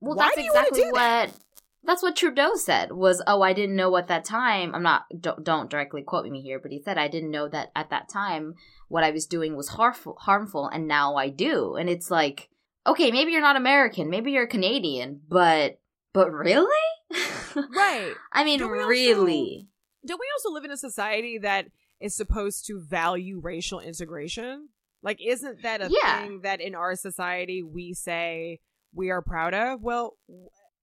Well, 0.00 0.16
Why 0.16 0.30
that's 0.34 0.46
exactly 0.46 0.80
do 0.80 0.90
that? 0.94 1.28
what 1.28 1.34
that's 1.82 2.02
what 2.02 2.16
Trudeau 2.16 2.54
said 2.56 2.92
was, 2.92 3.22
"Oh, 3.26 3.42
I 3.42 3.52
didn't 3.52 3.76
know 3.76 3.96
at 3.96 4.08
that 4.08 4.24
time. 4.24 4.74
I'm 4.74 4.82
not 4.82 5.04
don't, 5.18 5.44
don't 5.44 5.70
directly 5.70 6.02
quote 6.02 6.26
me 6.26 6.40
here, 6.40 6.58
but 6.58 6.72
he 6.72 6.80
said 6.82 6.96
I 6.98 7.08
didn't 7.08 7.30
know 7.30 7.48
that 7.48 7.70
at 7.76 7.90
that 7.90 8.08
time 8.08 8.54
what 8.88 9.04
I 9.04 9.10
was 9.10 9.26
doing 9.26 9.56
was 9.56 9.68
harmful, 9.68 10.16
harmful, 10.20 10.66
and 10.68 10.88
now 10.88 11.16
I 11.16 11.28
do." 11.28 11.76
And 11.76 11.88
it's 11.90 12.10
like, 12.10 12.48
okay, 12.86 13.10
maybe 13.10 13.32
you're 13.32 13.40
not 13.42 13.56
American, 13.56 14.08
maybe 14.10 14.32
you're 14.32 14.46
Canadian, 14.46 15.20
but 15.28 15.78
but 16.12 16.30
really, 16.32 16.66
Right. 17.54 18.14
I 18.32 18.44
mean, 18.44 18.58
Don't 18.60 18.70
we 18.72 18.78
also- 18.78 18.88
really? 18.88 19.68
Don't 20.06 20.20
we 20.20 20.26
also 20.34 20.50
live 20.54 20.64
in 20.64 20.70
a 20.70 20.76
society 20.76 21.38
that 21.38 21.66
is 22.00 22.14
supposed 22.16 22.66
to 22.66 22.80
value 22.80 23.38
racial 23.42 23.80
integration? 23.80 24.68
Like, 25.02 25.18
isn't 25.24 25.62
that 25.62 25.80
a 25.82 25.88
Yeah. 25.90 26.22
thing 26.22 26.40
that 26.42 26.60
in 26.60 26.74
our 26.74 26.94
society 26.96 27.62
we 27.62 27.92
say 27.94 28.60
we 28.94 29.10
are 29.10 29.20
proud 29.22 29.52
of? 29.54 29.82
Well, 29.82 30.16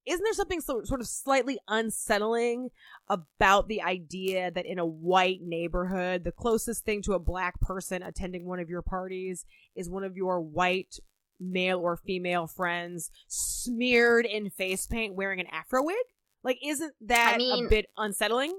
isn't 0.06 0.24
there 0.24 0.34
something 0.34 0.62
so, 0.62 0.84
sort 0.84 1.02
of 1.02 1.08
slightly 1.08 1.60
unsettling 1.68 2.70
about 3.10 3.68
the 3.68 3.82
idea 3.82 4.52
that 4.52 4.66
in 4.66 4.80
a 4.80 4.86
white 4.86 5.40
neighborhood, 5.42 6.24
the 6.24 6.32
closest 6.32 6.86
thing 6.86 7.02
to 7.04 7.14
a 7.14 7.20
black 7.20 7.60
person 7.60 8.02
attending 8.04 8.46
one 8.46 8.60
of 8.60 8.70
your 8.70 8.82
parties 8.82 9.46
is 9.76 9.90
one 9.90 10.04
of 10.04 10.16
your 10.16 10.40
white 10.40 10.98
male 11.40 11.80
or 11.80 11.96
female 11.98 12.48
friends 12.48 13.10
smeared 13.28 14.26
in 14.26 14.50
face 14.50 14.88
paint 14.88 15.16
wearing 15.16 15.40
an 15.40 15.48
afro 15.52 15.84
wig? 15.84 15.96
Like, 16.44 16.60
isn't 16.66 16.94
that 17.02 17.36
I 17.36 17.38
mean- 17.38 17.66
a 17.66 17.70
bit 17.70 17.88
unsettling? 17.98 18.54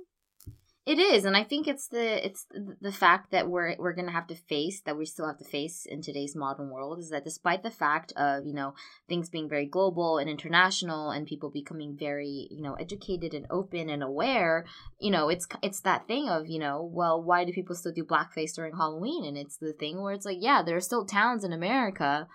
It 0.89 0.99
is, 0.99 1.27
and 1.27 1.37
I 1.37 1.45
think 1.45 1.69
it's 1.69 1.87
the 1.87 2.25
it's 2.25 2.47
the 2.81 2.93
fact 2.93 3.31
that 3.33 3.47
we're 3.47 3.77
we're 3.79 3.93
gonna 3.93 4.11
have 4.11 4.27
to 4.29 4.35
face 4.35 4.81
that 4.87 4.97
we 4.97 5.05
still 5.05 5.27
have 5.27 5.37
to 5.37 5.45
face 5.45 5.85
in 5.85 6.01
today's 6.01 6.35
modern 6.35 6.71
world 6.71 6.99
is 6.99 7.11
that 7.11 7.25
despite 7.25 7.63
the 7.63 7.71
fact 7.71 8.15
of 8.17 8.47
you 8.47 8.55
know 8.55 8.73
things 9.07 9.29
being 9.29 9.51
very 9.51 9.67
global 9.67 10.17
and 10.17 10.31
international 10.31 11.11
and 11.11 11.27
people 11.27 11.51
becoming 11.51 11.95
very 11.95 12.49
you 12.51 12.63
know 12.63 12.73
educated 12.73 13.35
and 13.35 13.45
open 13.51 13.91
and 13.91 14.03
aware, 14.03 14.65
you 14.99 15.11
know 15.11 15.29
it's 15.29 15.47
it's 15.63 15.81
that 15.83 16.09
thing 16.09 16.27
of 16.31 16.47
you 16.49 16.59
know 16.59 16.83
well 16.91 17.23
why 17.23 17.45
do 17.45 17.53
people 17.53 17.77
still 17.77 17.93
do 17.93 18.03
blackface 18.03 18.55
during 18.55 18.75
Halloween? 18.75 19.27
And 19.27 19.37
it's 19.37 19.59
the 19.59 19.75
thing 19.75 20.01
where 20.01 20.15
it's 20.15 20.25
like 20.25 20.39
yeah 20.41 20.63
there 20.63 20.77
are 20.77 20.81
still 20.81 21.05
towns 21.05 21.45
in 21.45 21.53
America 21.53 22.27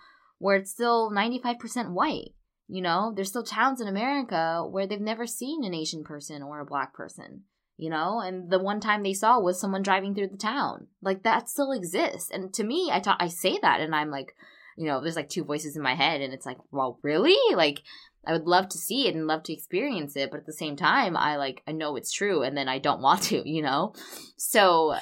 where 0.44 0.56
it's 0.56 0.70
still 0.70 1.10
ninety 1.10 1.40
five 1.40 1.58
percent 1.58 1.92
white. 1.92 2.32
You 2.68 2.82
know, 2.82 3.12
there's 3.14 3.28
still 3.28 3.44
towns 3.44 3.80
in 3.80 3.88
America 3.88 4.66
where 4.68 4.86
they've 4.86 5.00
never 5.00 5.26
seen 5.26 5.64
an 5.64 5.74
Asian 5.74 6.02
person 6.02 6.42
or 6.42 6.60
a 6.60 6.66
black 6.66 6.94
person 6.94 7.44
you 7.76 7.90
know? 7.90 8.20
And 8.20 8.50
the 8.50 8.58
one 8.58 8.80
time 8.80 9.02
they 9.02 9.14
saw 9.14 9.40
was 9.40 9.60
someone 9.60 9.82
driving 9.82 10.14
through 10.14 10.28
the 10.28 10.36
town. 10.36 10.88
Like 11.02 11.22
that 11.22 11.48
still 11.48 11.72
exists. 11.72 12.30
And 12.30 12.52
to 12.54 12.64
me 12.64 12.90
i 12.92 13.00
ta- 13.00 13.16
i 13.20 13.28
say 13.28 13.58
that 13.62 13.80
and 13.80 13.94
i'm 13.94 14.10
like 14.10 14.34
you 14.76 14.86
know 14.86 15.00
there's 15.00 15.16
like 15.16 15.28
two 15.28 15.44
voices 15.44 15.76
in 15.76 15.82
my 15.82 15.94
head 15.94 16.20
and 16.20 16.32
it's 16.32 16.46
like 16.46 16.58
well 16.70 16.98
really? 17.02 17.36
Like 17.54 17.82
i 18.26 18.32
would 18.32 18.46
love 18.46 18.68
to 18.70 18.78
see 18.78 19.06
it 19.06 19.14
and 19.14 19.26
love 19.26 19.42
to 19.44 19.52
experience 19.52 20.16
it 20.16 20.30
but 20.30 20.40
at 20.40 20.46
the 20.46 20.52
same 20.52 20.76
time 20.76 21.14
i 21.16 21.36
like 21.36 21.62
i 21.66 21.72
know 21.72 21.96
it's 21.96 22.10
true 22.10 22.42
and 22.42 22.56
then 22.56 22.68
i 22.68 22.78
don't 22.78 23.02
want 23.02 23.22
to 23.24 23.42
you 23.48 23.62
know? 23.62 23.94
So 24.36 24.94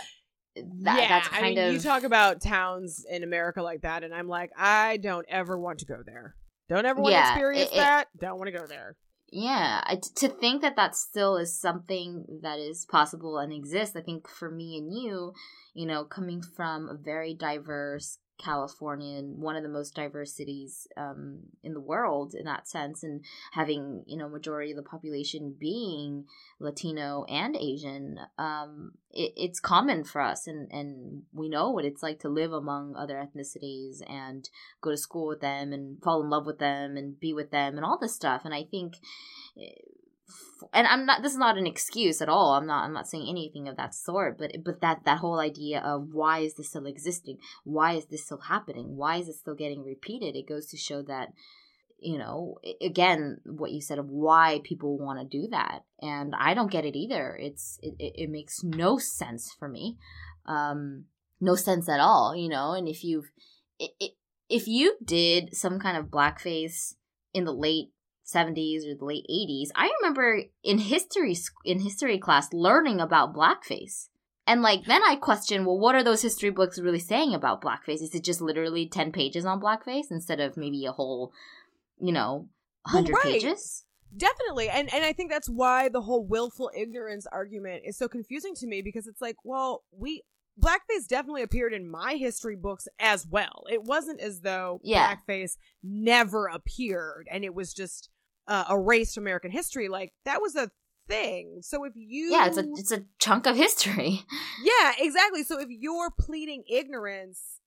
that, 0.54 0.98
yeah, 1.00 1.08
that's 1.08 1.28
I 1.32 1.42
mean, 1.42 1.58
of 1.58 1.72
you 1.74 1.78
talk 1.80 2.02
about 2.02 2.40
towns 2.40 3.04
in 3.08 3.22
America 3.22 3.62
like 3.62 3.82
that, 3.82 4.04
and 4.04 4.14
I'm 4.14 4.28
like, 4.28 4.50
I 4.56 4.98
don't 4.98 5.26
ever 5.28 5.58
want 5.58 5.78
to 5.80 5.86
go 5.86 6.02
there. 6.04 6.34
Don't 6.68 6.86
ever 6.86 7.00
want 7.00 7.12
Yeah, 7.12 7.22
to 7.24 7.28
experience 7.32 7.70
it- 7.70 7.74
it- 7.74 7.80
that. 7.80 8.08
Don't 8.18 8.38
want 8.38 8.48
to 8.52 8.58
go 8.58 8.66
there. 8.66 8.96
yeah 9.30 9.80
I, 9.86 9.98
to 10.16 10.28
think 10.28 10.60
that 10.62 10.76
that 10.76 10.94
still 10.94 11.36
is 11.38 11.58
something 11.58 12.26
that 12.42 12.58
is 12.58 12.84
possible 12.84 13.38
and 13.38 13.50
exists 13.50 13.96
i 13.96 14.02
think 14.02 14.28
for 14.28 14.50
me 14.50 14.76
and 14.76 14.92
you 14.92 15.32
you 15.72 15.86
know 15.86 16.04
coming 16.04 16.42
from 16.42 16.86
a 16.88 16.94
very 16.94 17.32
diverse 17.32 18.18
California 18.42 19.18
and 19.18 19.38
one 19.38 19.56
of 19.56 19.62
the 19.62 19.68
most 19.68 19.94
diverse 19.94 20.34
cities 20.34 20.86
um, 20.96 21.40
in 21.62 21.74
the 21.74 21.80
world 21.80 22.34
in 22.34 22.44
that 22.44 22.68
sense, 22.68 23.02
and 23.02 23.24
having 23.52 24.04
you 24.06 24.16
know 24.16 24.28
majority 24.28 24.70
of 24.72 24.76
the 24.76 24.82
population 24.82 25.54
being 25.58 26.24
Latino 26.58 27.24
and 27.28 27.56
Asian, 27.56 28.18
um, 28.38 28.92
it, 29.10 29.32
it's 29.36 29.60
common 29.60 30.04
for 30.04 30.20
us, 30.20 30.46
and 30.46 30.70
and 30.72 31.22
we 31.32 31.48
know 31.48 31.70
what 31.70 31.84
it's 31.84 32.02
like 32.02 32.20
to 32.20 32.28
live 32.28 32.52
among 32.52 32.96
other 32.96 33.16
ethnicities 33.16 34.02
and 34.08 34.48
go 34.80 34.90
to 34.90 34.96
school 34.96 35.28
with 35.28 35.40
them 35.40 35.72
and 35.72 36.02
fall 36.02 36.22
in 36.22 36.30
love 36.30 36.46
with 36.46 36.58
them 36.58 36.96
and 36.96 37.18
be 37.20 37.32
with 37.32 37.50
them 37.50 37.76
and 37.76 37.84
all 37.84 37.98
this 37.98 38.14
stuff, 38.14 38.42
and 38.44 38.54
I 38.54 38.64
think 38.64 38.94
eh, 39.60 39.70
and 40.72 40.86
I'm 40.86 41.06
not 41.06 41.22
this 41.22 41.32
is 41.32 41.38
not 41.38 41.58
an 41.58 41.66
excuse 41.66 42.20
at 42.22 42.28
all. 42.28 42.52
I'm 42.52 42.66
not 42.66 42.84
I'm 42.84 42.92
not 42.92 43.08
saying 43.08 43.26
anything 43.28 43.68
of 43.68 43.76
that 43.76 43.94
sort, 43.94 44.38
but 44.38 44.52
but 44.64 44.80
that 44.80 45.04
that 45.04 45.18
whole 45.18 45.40
idea 45.40 45.80
of 45.80 46.08
why 46.12 46.40
is 46.40 46.54
this 46.54 46.68
still 46.68 46.86
existing? 46.86 47.38
Why 47.64 47.94
is 47.94 48.06
this 48.06 48.24
still 48.24 48.40
happening? 48.40 48.96
Why 48.96 49.16
is 49.16 49.28
it 49.28 49.36
still 49.36 49.54
getting 49.54 49.84
repeated? 49.84 50.36
It 50.36 50.48
goes 50.48 50.66
to 50.68 50.76
show 50.76 51.02
that 51.02 51.28
you 52.02 52.18
know 52.18 52.56
again 52.80 53.38
what 53.44 53.70
you 53.70 53.80
said 53.80 53.98
of 53.98 54.08
why 54.08 54.60
people 54.64 54.98
want 54.98 55.20
to 55.20 55.38
do 55.38 55.46
that 55.48 55.84
and 56.00 56.34
i 56.36 56.52
don't 56.52 56.70
get 56.70 56.84
it 56.84 56.96
either 56.96 57.38
it's 57.40 57.78
it, 57.80 57.94
it 57.98 58.28
makes 58.30 58.64
no 58.64 58.98
sense 58.98 59.54
for 59.56 59.68
me 59.68 59.96
um 60.46 61.04
no 61.40 61.54
sense 61.54 61.88
at 61.88 62.00
all 62.00 62.34
you 62.34 62.48
know 62.48 62.72
and 62.72 62.88
if 62.88 63.04
you've 63.04 63.30
it, 63.78 63.92
it, 64.00 64.12
if 64.48 64.66
you 64.66 64.96
did 65.04 65.56
some 65.56 65.78
kind 65.78 65.96
of 65.96 66.06
blackface 66.06 66.94
in 67.32 67.44
the 67.44 67.52
late 67.52 67.90
70s 68.32 68.86
or 68.86 68.94
the 68.94 69.04
late 69.04 69.26
80s 69.30 69.68
i 69.74 69.90
remember 70.00 70.42
in 70.62 70.78
history 70.78 71.36
in 71.64 71.80
history 71.80 72.18
class 72.18 72.52
learning 72.52 73.00
about 73.00 73.34
blackface 73.34 74.08
and 74.46 74.62
like 74.62 74.84
then 74.86 75.02
i 75.04 75.16
question 75.16 75.64
well 75.64 75.78
what 75.78 75.94
are 75.94 76.04
those 76.04 76.22
history 76.22 76.50
books 76.50 76.78
really 76.78 76.98
saying 76.98 77.34
about 77.34 77.62
blackface 77.62 78.02
is 78.02 78.14
it 78.14 78.24
just 78.24 78.40
literally 78.40 78.88
10 78.88 79.12
pages 79.12 79.44
on 79.44 79.60
blackface 79.60 80.10
instead 80.10 80.40
of 80.40 80.56
maybe 80.56 80.84
a 80.86 80.92
whole 80.92 81.32
you 82.00 82.12
know 82.12 82.48
100 82.84 83.12
well, 83.12 83.22
right. 83.22 83.32
pages 83.32 83.84
definitely 84.16 84.68
and 84.68 84.92
and 84.92 85.04
i 85.04 85.12
think 85.12 85.30
that's 85.30 85.48
why 85.48 85.88
the 85.88 86.02
whole 86.02 86.26
willful 86.26 86.70
ignorance 86.76 87.26
argument 87.32 87.82
is 87.84 87.96
so 87.96 88.08
confusing 88.08 88.54
to 88.54 88.66
me 88.66 88.82
because 88.82 89.06
it's 89.06 89.20
like 89.20 89.36
well 89.44 89.84
we 89.90 90.22
blackface 90.60 91.06
definitely 91.08 91.42
appeared 91.42 91.72
in 91.72 91.90
my 91.90 92.14
history 92.14 92.56
books 92.56 92.88
as 92.98 93.26
well. 93.26 93.64
It 93.70 93.82
wasn't 93.84 94.20
as 94.20 94.40
though 94.40 94.80
yeah. 94.82 95.14
blackface 95.14 95.56
never 95.82 96.46
appeared 96.46 97.28
and 97.30 97.44
it 97.44 97.54
was 97.54 97.72
just 97.72 98.10
uh, 98.48 98.64
erased 98.70 99.16
American 99.16 99.50
history. 99.50 99.88
Like 99.88 100.12
that 100.24 100.40
was 100.40 100.56
a 100.56 100.70
thing. 101.08 101.60
So 101.62 101.84
if 101.84 101.92
you 101.96 102.32
Yeah, 102.32 102.46
it's 102.46 102.58
a 102.58 102.64
it's 102.74 102.92
a 102.92 103.04
chunk 103.18 103.46
of 103.46 103.56
history. 103.56 104.20
Yeah, 104.64 104.92
exactly. 104.98 105.42
So 105.42 105.58
if 105.58 105.68
you're 105.70 106.10
pleading 106.18 106.62
ignorance, 106.70 107.58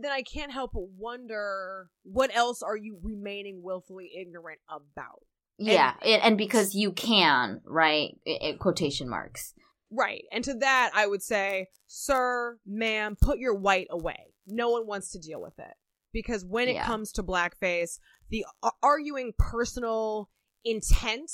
then 0.00 0.10
I 0.10 0.22
can't 0.22 0.50
help 0.50 0.72
but 0.72 0.88
wonder 0.96 1.88
what 2.02 2.34
else 2.34 2.62
are 2.62 2.76
you 2.76 2.98
remaining 3.02 3.62
willfully 3.62 4.10
ignorant 4.18 4.58
about? 4.68 5.22
Yeah, 5.58 5.94
and, 6.04 6.22
and 6.22 6.38
because 6.38 6.74
you 6.74 6.92
can, 6.92 7.60
right? 7.64 8.18
It, 8.24 8.58
quotation 8.58 9.08
marks. 9.08 9.54
Right. 9.90 10.24
And 10.32 10.42
to 10.44 10.54
that, 10.54 10.90
I 10.94 11.06
would 11.06 11.22
say, 11.22 11.68
sir, 11.86 12.58
ma'am, 12.66 13.16
put 13.20 13.38
your 13.38 13.54
white 13.54 13.86
away. 13.90 14.34
No 14.46 14.70
one 14.70 14.86
wants 14.86 15.12
to 15.12 15.18
deal 15.18 15.40
with 15.40 15.58
it. 15.58 15.74
Because 16.16 16.46
when 16.46 16.66
it 16.66 16.76
yeah. 16.76 16.86
comes 16.86 17.12
to 17.12 17.22
blackface, 17.22 17.98
the 18.30 18.46
arguing 18.82 19.34
personal 19.36 20.30
intent 20.64 21.30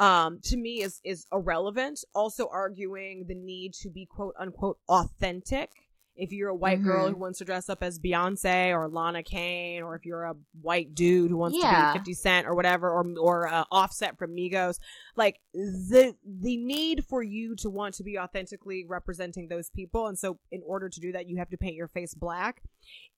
um 0.00 0.40
to 0.42 0.56
me 0.56 0.82
is 0.82 1.00
is 1.04 1.26
irrelevant 1.32 2.02
also 2.14 2.48
arguing 2.52 3.24
the 3.28 3.34
need 3.34 3.72
to 3.72 3.88
be 3.88 4.04
quote 4.04 4.34
unquote 4.38 4.78
authentic 4.88 5.70
if 6.14 6.32
you're 6.32 6.50
a 6.50 6.54
white 6.54 6.78
mm-hmm. 6.78 6.88
girl 6.88 7.08
who 7.08 7.16
wants 7.16 7.38
to 7.38 7.44
dress 7.44 7.68
up 7.68 7.82
as 7.82 7.98
Beyonce 7.98 8.76
or 8.76 8.88
Lana 8.88 9.22
Kane, 9.22 9.82
or 9.82 9.94
if 9.94 10.04
you're 10.04 10.24
a 10.24 10.34
white 10.60 10.94
dude 10.94 11.30
who 11.30 11.36
wants 11.36 11.56
yeah. 11.60 11.92
to 11.92 11.98
be 11.98 11.98
50 11.98 12.14
Cent 12.14 12.46
or 12.46 12.54
whatever, 12.54 12.90
or 12.90 13.06
or 13.18 13.48
uh, 13.48 13.64
Offset 13.70 14.18
from 14.18 14.36
Migos, 14.36 14.78
like 15.16 15.40
the 15.54 16.14
the 16.24 16.56
need 16.58 17.04
for 17.06 17.22
you 17.22 17.56
to 17.56 17.70
want 17.70 17.94
to 17.94 18.04
be 18.04 18.18
authentically 18.18 18.84
representing 18.86 19.48
those 19.48 19.70
people, 19.70 20.06
and 20.06 20.18
so 20.18 20.38
in 20.50 20.62
order 20.66 20.88
to 20.88 21.00
do 21.00 21.12
that, 21.12 21.28
you 21.28 21.38
have 21.38 21.50
to 21.50 21.56
paint 21.56 21.76
your 21.76 21.88
face 21.88 22.14
black, 22.14 22.62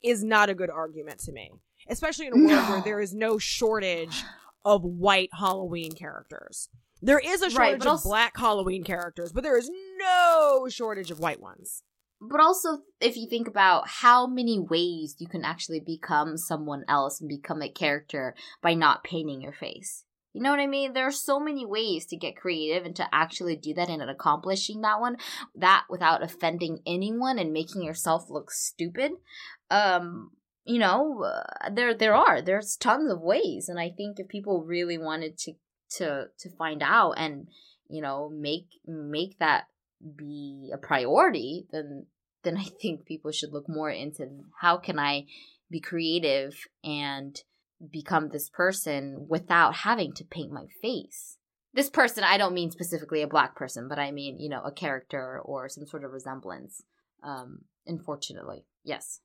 is 0.03 0.23
not 0.23 0.49
a 0.49 0.55
good 0.55 0.71
argument 0.71 1.19
to 1.21 1.33
me, 1.33 1.51
especially 1.89 2.27
in 2.27 2.33
a 2.33 2.37
world 2.37 2.51
no. 2.51 2.71
where 2.71 2.83
there 2.83 3.01
is 3.01 3.13
no 3.13 3.39
shortage 3.39 4.23
of 4.65 4.85
white 4.85 5.31
Halloween 5.33 5.93
characters. 5.93 6.69
There 7.03 7.19
is 7.19 7.43
a 7.43 7.51
shortage 7.51 7.59
right, 7.59 7.81
of 7.81 7.87
also- 7.87 8.09
black 8.09 8.37
Halloween 8.37 8.85
characters, 8.85 9.33
but 9.33 9.43
there 9.43 9.59
is 9.59 9.71
no 9.99 10.69
shortage 10.71 11.11
of 11.11 11.19
white 11.19 11.41
ones 11.41 11.83
but 12.21 12.41
also 12.41 12.79
if 13.01 13.17
you 13.17 13.29
think 13.29 13.49
about 13.49 13.89
how 13.89 14.27
many 14.27 14.59
ways 14.59 15.17
you 15.19 15.27
can 15.29 15.45
actually 15.45 15.81
become 15.81 16.37
someone 16.37 16.85
else 16.89 17.21
and 17.21 17.29
become 17.29 17.63
a 17.63 17.69
character 17.69 18.35
by 18.63 18.75
not 18.75 19.05
painting 19.05 19.41
your 19.41 19.53
face. 19.53 20.05
You 20.33 20.43
know 20.43 20.51
what 20.51 20.61
i 20.61 20.67
mean? 20.67 20.93
There 20.93 21.07
are 21.07 21.13
so 21.13 21.39
many 21.39 21.65
ways 21.65 22.07
to 22.07 22.17
get 22.17 22.37
creative 22.37 22.85
and 22.85 22.97
to 22.97 23.07
actually 23.13 23.57
do 23.57 23.75
that 23.75 23.89
and 23.89 24.03
accomplishing 24.03 24.81
that 24.81 25.01
one 25.01 25.17
that 25.55 25.85
without 25.89 26.23
offending 26.23 26.81
anyone 26.87 27.39
and 27.39 27.53
making 27.53 27.83
yourself 27.83 28.29
look 28.29 28.51
stupid. 28.51 29.13
Um 29.71 30.31
you 30.65 30.79
know 30.79 31.23
uh, 31.23 31.71
there 31.71 31.95
there 31.95 32.15
are 32.15 32.43
there's 32.43 32.77
tons 32.77 33.13
of 33.13 33.21
ways. 33.21 33.69
And 33.69 33.79
i 33.79 33.91
think 33.91 34.19
if 34.19 34.29
people 34.29 34.65
really 34.65 34.99
wanted 34.99 35.39
to 35.39 35.53
to 35.97 36.27
to 36.39 36.51
find 36.57 36.83
out 36.83 37.13
and 37.13 37.49
you 37.89 38.03
know 38.03 38.29
make 38.29 38.67
make 38.87 39.39
that 39.39 39.65
be 40.17 40.71
a 40.73 40.79
priority, 40.79 41.67
then 41.71 42.07
then 42.43 42.59
I 42.59 42.65
think 42.65 43.07
people 43.07 43.33
should 43.33 43.53
look 43.53 43.69
more 43.69 43.91
into 43.91 44.29
how 44.61 44.77
can 44.77 44.99
I 44.99 45.25
be 45.71 45.81
creative 45.81 46.55
and 46.85 47.37
become 47.91 48.29
this 48.29 48.51
person 48.51 49.27
without 49.29 49.75
having 49.77 50.13
to 50.15 50.25
paint 50.25 50.53
my 50.53 50.67
face. 50.81 51.39
This 51.73 51.91
person, 51.91 52.23
I 52.23 52.39
don't 52.39 52.55
mean 52.55 52.71
specifically 52.71 53.23
a 53.23 53.27
black 53.27 53.57
person, 53.57 53.89
but 53.89 53.99
I 53.99 54.13
mean, 54.13 54.39
you 54.39 54.49
know, 54.49 54.63
a 54.63 54.71
character 54.71 55.41
or 55.45 55.69
some 55.69 55.87
sort 55.87 56.05
of 56.05 56.13
resemblance. 56.13 56.83
Um, 57.23 57.61
unfortunately, 57.87 58.67
yes, 58.85 59.21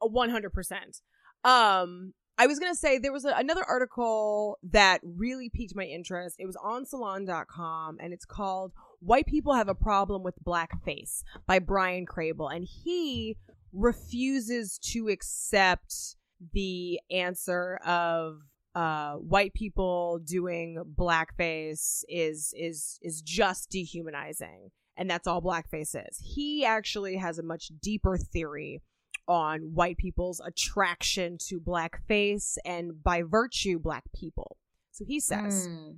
one 0.00 0.30
hundred 0.30 0.52
percent. 0.52 1.00
Um, 1.44 2.14
I 2.36 2.46
was 2.48 2.58
gonna 2.58 2.74
say 2.74 2.98
there 2.98 3.12
was 3.12 3.24
a, 3.24 3.34
another 3.36 3.62
article 3.62 4.58
that 4.64 5.00
really 5.04 5.50
piqued 5.54 5.76
my 5.76 5.84
interest. 5.84 6.36
It 6.38 6.46
was 6.46 6.56
on 6.56 6.84
Salon.com, 6.84 7.98
and 8.00 8.12
it's 8.12 8.24
called 8.24 8.72
White 9.04 9.26
People 9.26 9.54
Have 9.54 9.68
a 9.68 9.74
Problem 9.74 10.22
with 10.22 10.34
Blackface 10.44 11.22
by 11.46 11.58
Bryan 11.58 12.06
Crable. 12.06 12.54
And 12.54 12.64
he 12.64 13.36
refuses 13.72 14.78
to 14.78 15.08
accept 15.08 16.16
the 16.52 17.00
answer 17.10 17.76
of 17.84 18.40
uh, 18.74 19.14
white 19.14 19.54
people 19.54 20.20
doing 20.24 20.82
blackface 20.98 22.02
is 22.08 22.52
is 22.58 22.98
is 23.02 23.22
just 23.22 23.70
dehumanizing 23.70 24.70
and 24.96 25.08
that's 25.08 25.28
all 25.28 25.40
blackface 25.40 25.94
is 25.94 26.18
he 26.20 26.64
actually 26.64 27.16
has 27.16 27.38
a 27.38 27.42
much 27.42 27.70
deeper 27.80 28.16
theory 28.16 28.82
on 29.28 29.60
white 29.74 29.96
people's 29.96 30.40
attraction 30.44 31.38
to 31.38 31.60
blackface 31.60 32.56
and 32.64 33.02
by 33.02 33.22
virtue 33.22 33.78
black 33.78 34.04
people 34.12 34.56
so 34.90 35.04
he 35.06 35.20
says 35.20 35.68
mm. 35.68 35.96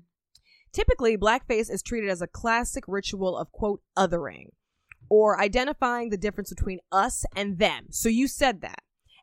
Typically, 0.76 1.16
blackface 1.16 1.70
is 1.70 1.82
treated 1.82 2.10
as 2.10 2.20
a 2.20 2.26
classic 2.26 2.84
ritual 2.86 3.34
of, 3.34 3.50
quote, 3.50 3.80
othering 3.96 4.48
or 5.08 5.40
identifying 5.40 6.10
the 6.10 6.18
difference 6.18 6.50
between 6.50 6.80
us 6.92 7.24
and 7.34 7.58
them. 7.58 7.86
So 7.88 8.10
you 8.10 8.28
said 8.28 8.60
that. 8.60 8.82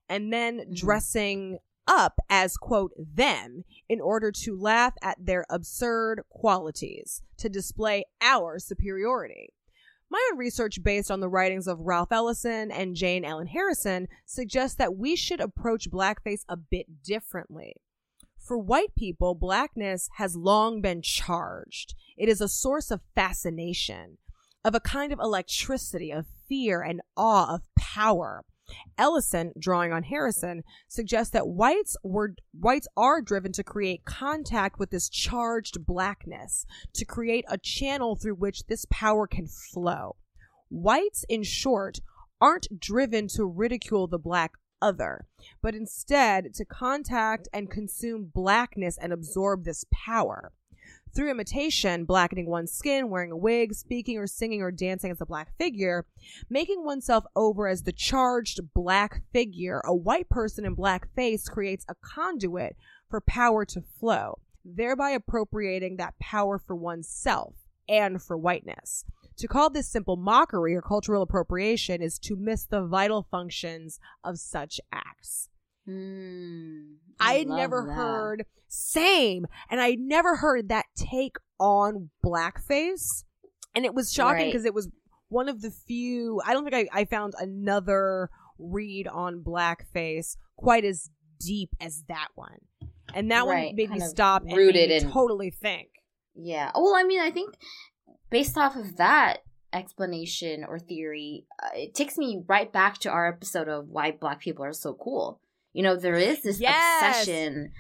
And 0.10 0.34
then 0.34 0.58
mm-hmm. 0.58 0.74
dressing 0.74 1.60
up 1.88 2.16
as, 2.28 2.58
quote, 2.58 2.92
them 2.98 3.66
in 3.88 4.02
order 4.02 4.32
to 4.32 4.60
laugh 4.60 4.96
at 5.04 5.24
their 5.24 5.46
absurd 5.48 6.24
qualities 6.28 7.22
to 7.38 7.50
display 7.50 8.06
our 8.20 8.58
superiority. 8.58 9.54
My 10.10 10.28
own 10.32 10.40
research 10.40 10.82
based 10.82 11.12
on 11.12 11.20
the 11.20 11.30
writings 11.30 11.68
of 11.68 11.82
Ralph 11.82 12.12
Ellison 12.12 12.72
and 12.72 12.96
Jane 12.96 13.24
Ellen 13.24 13.46
Harrison 13.46 14.08
suggests 14.26 14.78
that 14.78 14.96
we 14.96 15.16
should 15.16 15.40
approach 15.40 15.92
blackface 15.92 16.46
a 16.50 16.58
bit 16.58 17.04
differently. 17.04 17.76
For 18.44 18.58
white 18.58 18.94
people, 18.96 19.36
blackness 19.36 20.10
has 20.18 20.36
long 20.36 20.82
been 20.82 21.02
charged. 21.02 21.96
It 22.18 22.28
is 22.28 22.42
a 22.42 22.50
source 22.50 22.92
of 22.92 23.00
fascination, 23.16 24.18
of 24.66 24.76
a 24.76 24.82
kind 24.82 25.14
of 25.14 25.20
electricity, 25.20 26.12
of 26.12 26.28
fear 26.50 26.82
and 26.82 27.02
awe, 27.16 27.56
of 27.56 27.62
power. 27.80 28.44
Ellison, 28.98 29.54
drawing 29.58 29.94
on 29.94 30.04
Harrison, 30.04 30.64
suggests 30.90 31.32
that 31.32 31.48
whites 31.48 31.96
were 32.04 32.36
whites 32.52 32.88
are 32.98 33.22
driven 33.22 33.54
to 33.54 33.64
create 33.64 34.04
contact 34.04 34.78
with 34.78 34.90
this 34.90 35.10
charged 35.10 35.86
blackness, 35.86 36.66
to 36.94 37.06
create 37.06 37.46
a 37.48 37.58
channel 37.58 38.18
through 38.18 38.36
which 38.36 38.66
this 38.68 38.86
power 38.90 39.26
can 39.26 39.48
flow. 39.48 40.18
Whites, 40.70 41.24
in 41.30 41.44
short, 41.44 42.00
aren't 42.42 42.78
driven 42.78 43.30
to 43.30 43.46
ridicule 43.46 44.08
the 44.08 44.20
black 44.20 44.52
other, 44.84 45.26
but 45.62 45.74
instead 45.74 46.54
to 46.56 46.66
contact 46.66 47.48
and 47.54 47.72
consume 47.72 48.32
blackness 48.34 48.98
and 48.98 49.14
absorb 49.14 49.64
this 49.64 49.86
power. 49.92 50.52
Through 51.16 51.32
imitation, 51.32 52.06
blackening 52.06 52.48
one's 52.48 52.72
skin, 52.72 53.10
wearing 53.10 53.32
a 53.32 53.38
wig, 53.38 53.76
speaking 53.76 54.18
or 54.18 54.26
singing 54.26 54.62
or 54.62 54.72
dancing 54.72 55.12
as 55.12 55.22
a 55.22 55.28
black 55.28 55.56
figure, 55.58 56.08
making 56.50 56.84
oneself 56.84 57.24
over 57.36 57.68
as 57.68 57.84
the 57.84 57.92
charged 57.92 58.74
black 58.74 59.22
figure, 59.32 59.80
a 59.86 59.96
white 59.96 60.28
person 60.28 60.66
in 60.66 60.74
black 60.74 61.14
face 61.16 61.48
creates 61.48 61.86
a 61.88 61.96
conduit 62.02 62.76
for 63.10 63.22
power 63.22 63.64
to 63.64 63.82
flow, 64.00 64.40
thereby 64.66 65.12
appropriating 65.12 65.98
that 65.98 66.18
power 66.20 66.58
for 66.58 66.76
oneself 66.76 67.54
and 67.88 68.22
for 68.22 68.36
whiteness. 68.36 69.06
To 69.38 69.48
call 69.48 69.70
this 69.70 69.88
simple 69.88 70.16
mockery 70.16 70.76
or 70.76 70.82
cultural 70.82 71.24
appropriation 71.24 72.02
is 72.02 72.20
to 72.20 72.36
miss 72.36 72.66
the 72.66 72.86
vital 72.86 73.28
functions 73.30 74.00
of 74.24 74.38
such 74.38 74.80
acts. 74.92 75.50
Hmm. 75.86 76.94
I 77.20 77.34
had 77.36 77.48
never 77.48 77.86
that. 77.88 77.94
heard 77.94 78.46
same, 78.68 79.46
and 79.70 79.82
I 79.82 79.96
never 80.00 80.38
heard 80.38 80.70
that 80.70 80.86
take 80.96 81.36
on 81.60 82.10
blackface, 82.26 83.24
and 83.76 83.86
it 83.86 83.94
was 83.94 84.12
shocking 84.12 84.44
Right. 84.46 84.52
because 84.52 84.66
it 84.66 84.74
was 84.74 84.90
one 85.30 85.50
of 85.50 85.62
the 85.62 85.72
few. 85.72 86.42
I 86.46 86.54
don't 86.54 86.64
think 86.70 86.90
I, 86.94 87.02
I 87.02 87.06
found 87.06 87.34
another 87.38 88.30
read 88.58 89.08
on 89.08 89.44
blackface 89.44 90.38
quite 90.56 90.86
as 90.86 91.10
deep 91.40 91.70
as 91.82 92.04
that 92.08 92.30
one, 92.36 92.60
and 93.14 93.30
that 93.32 93.46
Right, 93.46 93.68
one 93.68 93.76
made 93.76 93.90
me 93.90 94.00
kind 94.00 94.04
stop 94.04 94.44
and 94.44 94.56
rooted 94.56 94.90
me 94.90 95.12
totally 95.12 95.52
think. 95.52 95.90
Yeah. 96.36 96.72
Well, 96.76 96.96
I 96.96 97.04
mean, 97.04 97.20
I 97.20 97.30
think 97.30 97.56
based 98.34 98.58
off 98.58 98.76
of 98.76 98.98
that 98.98 99.44
explanation 99.72 100.66
or 100.68 100.80
theory, 100.80 101.46
uh, 101.62 101.70
it 101.76 101.94
takes 101.94 102.18
me 102.18 102.42
right 102.48 102.74
back 102.74 102.98
to 102.98 103.10
our 103.10 103.28
episode 103.28 103.70
of 103.70 103.88
why 103.90 104.10
black 104.10 104.40
people 104.40 104.66
are 104.66 104.74
so 104.74 104.96
cool. 104.96 105.40
You 105.72 105.84
know, 105.84 105.96
there 105.96 106.16
is 106.16 106.42
this 106.42 106.60
Yes. 106.60 106.74
obsession. 107.04 107.72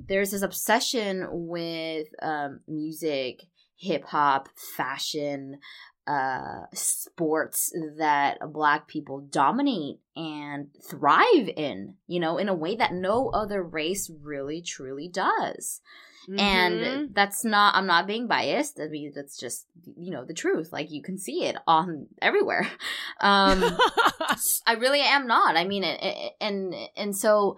There's 0.00 0.32
this 0.32 0.42
obsession 0.42 1.28
with 1.30 2.08
um, 2.20 2.60
music, 2.66 3.44
hip 3.76 4.04
hop, 4.06 4.48
fashion, 4.76 5.60
uh, 6.08 6.62
sports 6.74 7.72
that 7.96 8.38
black 8.52 8.88
people 8.88 9.20
dominate 9.20 10.00
and 10.16 10.66
thrive 10.90 11.48
in, 11.56 11.94
you 12.08 12.18
know, 12.18 12.38
in 12.38 12.48
a 12.48 12.54
way 12.54 12.74
that 12.74 12.92
no 12.92 13.28
other 13.28 13.62
race 13.62 14.10
really 14.20 14.62
truly 14.62 15.06
does 15.06 15.80
Mhm. 16.28 16.38
and 16.40 17.14
that's 17.14 17.44
not 17.44 17.74
i'm 17.74 17.86
not 17.86 18.06
being 18.06 18.26
biased. 18.26 18.78
I 18.80 18.88
mean 18.88 19.12
that's 19.14 19.36
just 19.38 19.66
you 19.96 20.10
know 20.10 20.24
the 20.24 20.34
truth. 20.34 20.72
Like 20.72 20.90
you 20.90 21.02
can 21.02 21.18
see 21.18 21.44
it 21.44 21.56
on 21.66 22.06
everywhere. 22.20 22.66
Um 23.20 23.62
i 24.66 24.74
really 24.78 25.00
am 25.00 25.26
not. 25.26 25.56
I 25.56 25.64
mean 25.64 25.84
it, 25.84 25.98
it- 26.02 26.32
and 26.40 26.74
and 26.96 27.16
so 27.16 27.56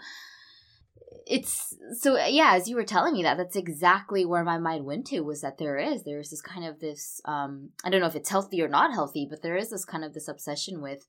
it's 1.27 1.75
so 2.01 2.17
yeah 2.27 2.53
as 2.55 2.69
you 2.69 2.77
were 2.77 2.85
telling 2.85 3.15
me 3.15 3.23
that 3.23 3.37
that's 3.39 3.57
exactly 3.57 4.25
where 4.27 4.45
my 4.45 4.59
mind 4.59 4.85
went 4.85 5.07
to 5.07 5.21
was 5.21 5.41
that 5.41 5.57
there 5.59 5.79
is 5.79 6.05
there's 6.05 6.29
this 6.31 6.43
kind 6.43 6.67
of 6.67 6.81
this 6.81 7.21
um 7.25 7.71
i 7.85 7.89
don't 7.89 8.01
know 8.03 8.07
if 8.07 8.15
it's 8.17 8.29
healthy 8.29 8.61
or 8.61 8.69
not 8.69 8.93
healthy 8.93 9.27
but 9.29 9.41
there 9.43 9.57
is 9.57 9.71
this 9.71 9.85
kind 9.87 10.05
of 10.05 10.13
this 10.13 10.29
obsession 10.29 10.83
with 10.83 11.07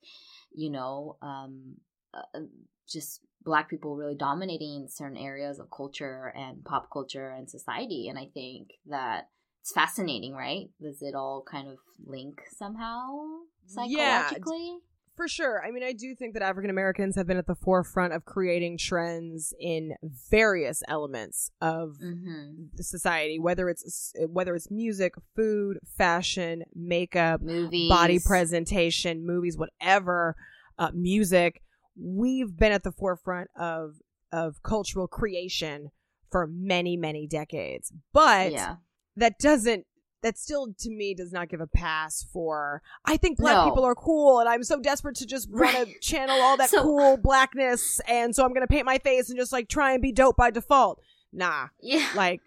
you 0.53 0.69
know 0.69 1.17
um 1.21 1.75
uh, 2.13 2.39
just 2.87 3.19
black 3.45 3.69
people 3.69 3.95
really 3.95 4.15
dominating 4.15 4.87
certain 4.89 5.17
areas 5.17 5.59
of 5.59 5.69
culture 5.71 6.33
and 6.35 6.63
pop 6.65 6.89
culture 6.91 7.29
and 7.29 7.49
society 7.49 8.07
and 8.09 8.17
i 8.19 8.27
think 8.33 8.69
that 8.87 9.29
it's 9.61 9.71
fascinating 9.71 10.33
right 10.33 10.69
does 10.81 11.01
it 11.01 11.15
all 11.15 11.43
kind 11.49 11.67
of 11.67 11.77
link 12.05 12.41
somehow 12.57 13.25
psychologically 13.67 14.71
Yeah. 14.71 14.77
For 15.15 15.29
sure. 15.29 15.63
I 15.65 15.71
mean, 15.71 15.83
I 15.83 15.93
do 15.93 16.13
think 16.13 16.33
that 16.33 16.43
African 16.43 16.69
Americans 16.69 17.15
have 17.15 17.25
been 17.25 17.37
at 17.37 17.47
the 17.47 17.55
forefront 17.55 18.11
of 18.11 18.25
creating 18.25 18.77
trends 18.77 19.53
in 19.59 19.95
various 20.29 20.83
elements 20.89 21.51
of 21.61 21.95
mm-hmm. 22.03 22.65
society, 22.81 23.39
whether 23.39 23.69
it's 23.69 24.11
whether 24.27 24.55
it's 24.55 24.69
music, 24.69 25.13
food, 25.33 25.79
fashion, 25.97 26.63
makeup, 26.75 27.41
movies 27.41 27.89
body 27.89 28.19
presentation, 28.19 29.25
movies, 29.25 29.57
whatever, 29.57 30.35
uh, 30.77 30.91
music. 30.93 31.61
We've 31.99 32.55
been 32.55 32.71
at 32.71 32.83
the 32.83 32.91
forefront 32.91 33.49
of 33.59 33.95
of 34.31 34.61
cultural 34.63 35.07
creation 35.07 35.91
for 36.31 36.47
many, 36.47 36.97
many 36.97 37.27
decades. 37.27 37.91
But 38.13 38.51
yeah 38.51 38.75
that 39.17 39.39
doesn't 39.39 39.85
that 40.23 40.37
still 40.37 40.73
to 40.79 40.89
me 40.89 41.13
does 41.13 41.31
not 41.31 41.47
give 41.47 41.61
a 41.61 41.67
pass 41.67 42.25
for 42.33 42.81
I 43.05 43.15
think 43.15 43.37
black 43.37 43.55
No. 43.55 43.65
people 43.69 43.85
are 43.85 43.95
cool 43.95 44.39
and 44.39 44.49
I'm 44.49 44.63
so 44.63 44.79
desperate 44.81 45.15
to 45.17 45.25
just 45.25 45.49
want 45.49 45.73
to 45.75 45.99
channel 45.99 46.35
all 46.41 46.57
that 46.57 46.69
So- 46.69 46.83
cool 46.83 47.15
blackness 47.17 48.01
and 48.09 48.35
so 48.35 48.43
I'm 48.43 48.49
going 48.49 48.67
to 48.67 48.67
paint 48.67 48.85
my 48.85 48.97
face 48.97 49.29
and 49.29 49.39
just 49.39 49.53
like 49.53 49.69
try 49.69 49.93
and 49.93 50.01
be 50.01 50.11
dope 50.11 50.35
by 50.35 50.51
default. 50.51 50.99
Nah. 51.31 51.67
yeah 51.81 52.09
Like 52.15 52.41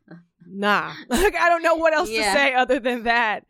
nah. 0.46 0.92
Like 1.08 1.36
I 1.36 1.48
don't 1.48 1.62
know 1.62 1.76
what 1.76 1.94
else 1.94 2.10
Yeah. 2.10 2.32
to 2.34 2.38
say 2.38 2.52
other 2.54 2.80
than 2.80 3.04
that. 3.04 3.44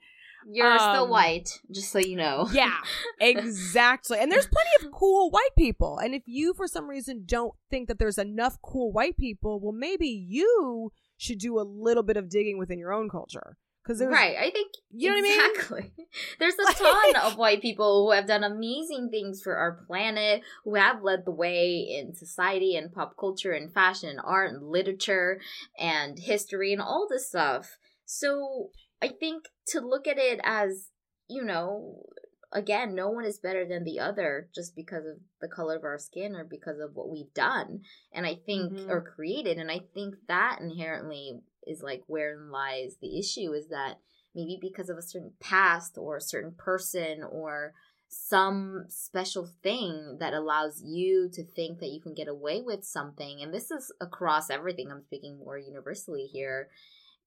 You're 0.51 0.79
still 0.79 1.05
um, 1.05 1.11
white 1.11 1.61
just 1.71 1.93
so 1.93 1.99
you 1.99 2.17
know 2.17 2.49
Yeah, 2.53 2.79
exactly. 3.21 4.19
And 4.19 4.33
there's 4.33 4.47
plenty 4.47 4.71
of 4.87 4.93
cool 4.93 5.31
white 5.31 5.55
people. 5.57 5.99
And 5.99 6.15
if 6.15 6.23
you, 6.27 6.55
for 6.55 6.67
some 6.67 6.89
reason, 6.89 7.25
don't 7.27 7.55
think 7.71 7.89
that 7.89 7.99
there's 7.99 8.19
enough 8.19 8.59
cool 8.63 8.93
white 8.93 9.17
people, 9.17 9.61
well, 9.61 9.73
maybe 9.73 10.09
you 10.09 10.91
should 11.17 11.39
do 11.39 11.59
a 11.59 11.63
little 11.63 12.03
bit 12.03 12.17
of 12.17 12.29
digging 12.29 12.59
within 12.59 12.79
your 12.79 12.93
own 12.93 13.09
culture. 13.09 13.57
Because 13.85 14.01
there's, 14.01 14.13
right 14.13 14.37
i 14.39 14.51
think 14.51 14.71
You 14.91 15.09
know 15.09 15.15
what 15.15 15.21
I 15.21 15.23
mean? 15.23 15.51
exactly 15.51 15.93
there's 16.39 16.57
a 16.59 16.75
ton 16.75 17.17
of 17.23 17.39
white 17.39 17.63
people 17.63 18.05
who 18.05 18.13
have 18.13 18.27
done 18.27 18.45
amazing 18.45 19.09
things 19.11 19.41
for 19.41 19.57
our 19.57 19.83
planet 19.87 20.43
who 20.65 20.75
have 20.75 21.03
led 21.03 21.25
the 21.25 21.31
way 21.31 21.89
in 21.89 22.15
society 22.15 22.77
and 22.77 22.93
pop 22.93 23.15
culture 23.19 23.53
and 23.53 23.73
fashion 23.73 24.11
and 24.11 24.21
art 24.23 24.53
and 24.53 24.69
literature 24.69 25.41
and 25.79 26.19
history 26.19 26.71
and 26.75 26.83
all 26.83 27.07
this 27.09 27.29
stuff 27.29 27.79
so 28.05 28.69
i 29.03 29.09
think 29.09 29.45
to 29.67 29.81
look 29.81 30.07
at 30.07 30.19
it 30.19 30.41
as 30.45 30.91
you 31.29 31.45
know 31.45 32.03
again 32.53 32.95
no 32.95 33.09
one 33.11 33.25
is 33.25 33.39
better 33.39 33.67
than 33.67 33.85
the 33.85 34.01
other 34.01 34.49
just 34.55 34.75
because 34.75 35.05
of 35.05 35.17
the 35.41 35.49
color 35.49 35.77
of 35.77 35.85
our 35.85 35.99
skin 35.99 36.35
or 36.35 36.45
because 36.45 36.79
of 36.79 36.95
what 36.95 37.11
we've 37.11 37.33
done 37.35 37.81
and 38.13 38.27
i 38.27 38.35
think 38.35 38.73
Mhm. 38.73 38.89
or 38.89 39.03
created 39.03 39.59
and 39.59 39.71
i 39.71 39.81
think 39.95 40.15
that 40.29 40.59
inherently 40.61 41.41
is 41.67 41.83
like 41.83 42.03
wherein 42.07 42.51
lies 42.51 42.97
the 43.01 43.19
issue 43.19 43.53
is 43.53 43.69
that 43.69 44.01
maybe 44.35 44.59
because 44.61 44.89
of 44.89 44.97
a 44.97 45.03
certain 45.03 45.33
past 45.41 45.99
or 45.99 46.17
a 46.17 46.21
certain 46.23 46.53
person 46.53 47.23
or 47.23 47.75
some 48.11 48.87
special 48.89 49.47
thing 49.63 50.17
that 50.19 50.33
allows 50.33 50.83
you 50.83 51.29
to 51.31 51.45
think 51.45 51.79
that 51.81 51.91
you 51.91 52.01
can 52.01 52.15
get 52.15 52.27
away 52.29 52.63
with 52.63 52.83
something 52.83 53.43
and 53.43 53.53
this 53.53 53.71
is 53.71 53.93
across 54.01 54.49
everything 54.49 54.91
i'm 54.91 55.03
speaking 55.03 55.39
more 55.39 55.59
universally 55.59 56.25
here 56.25 56.71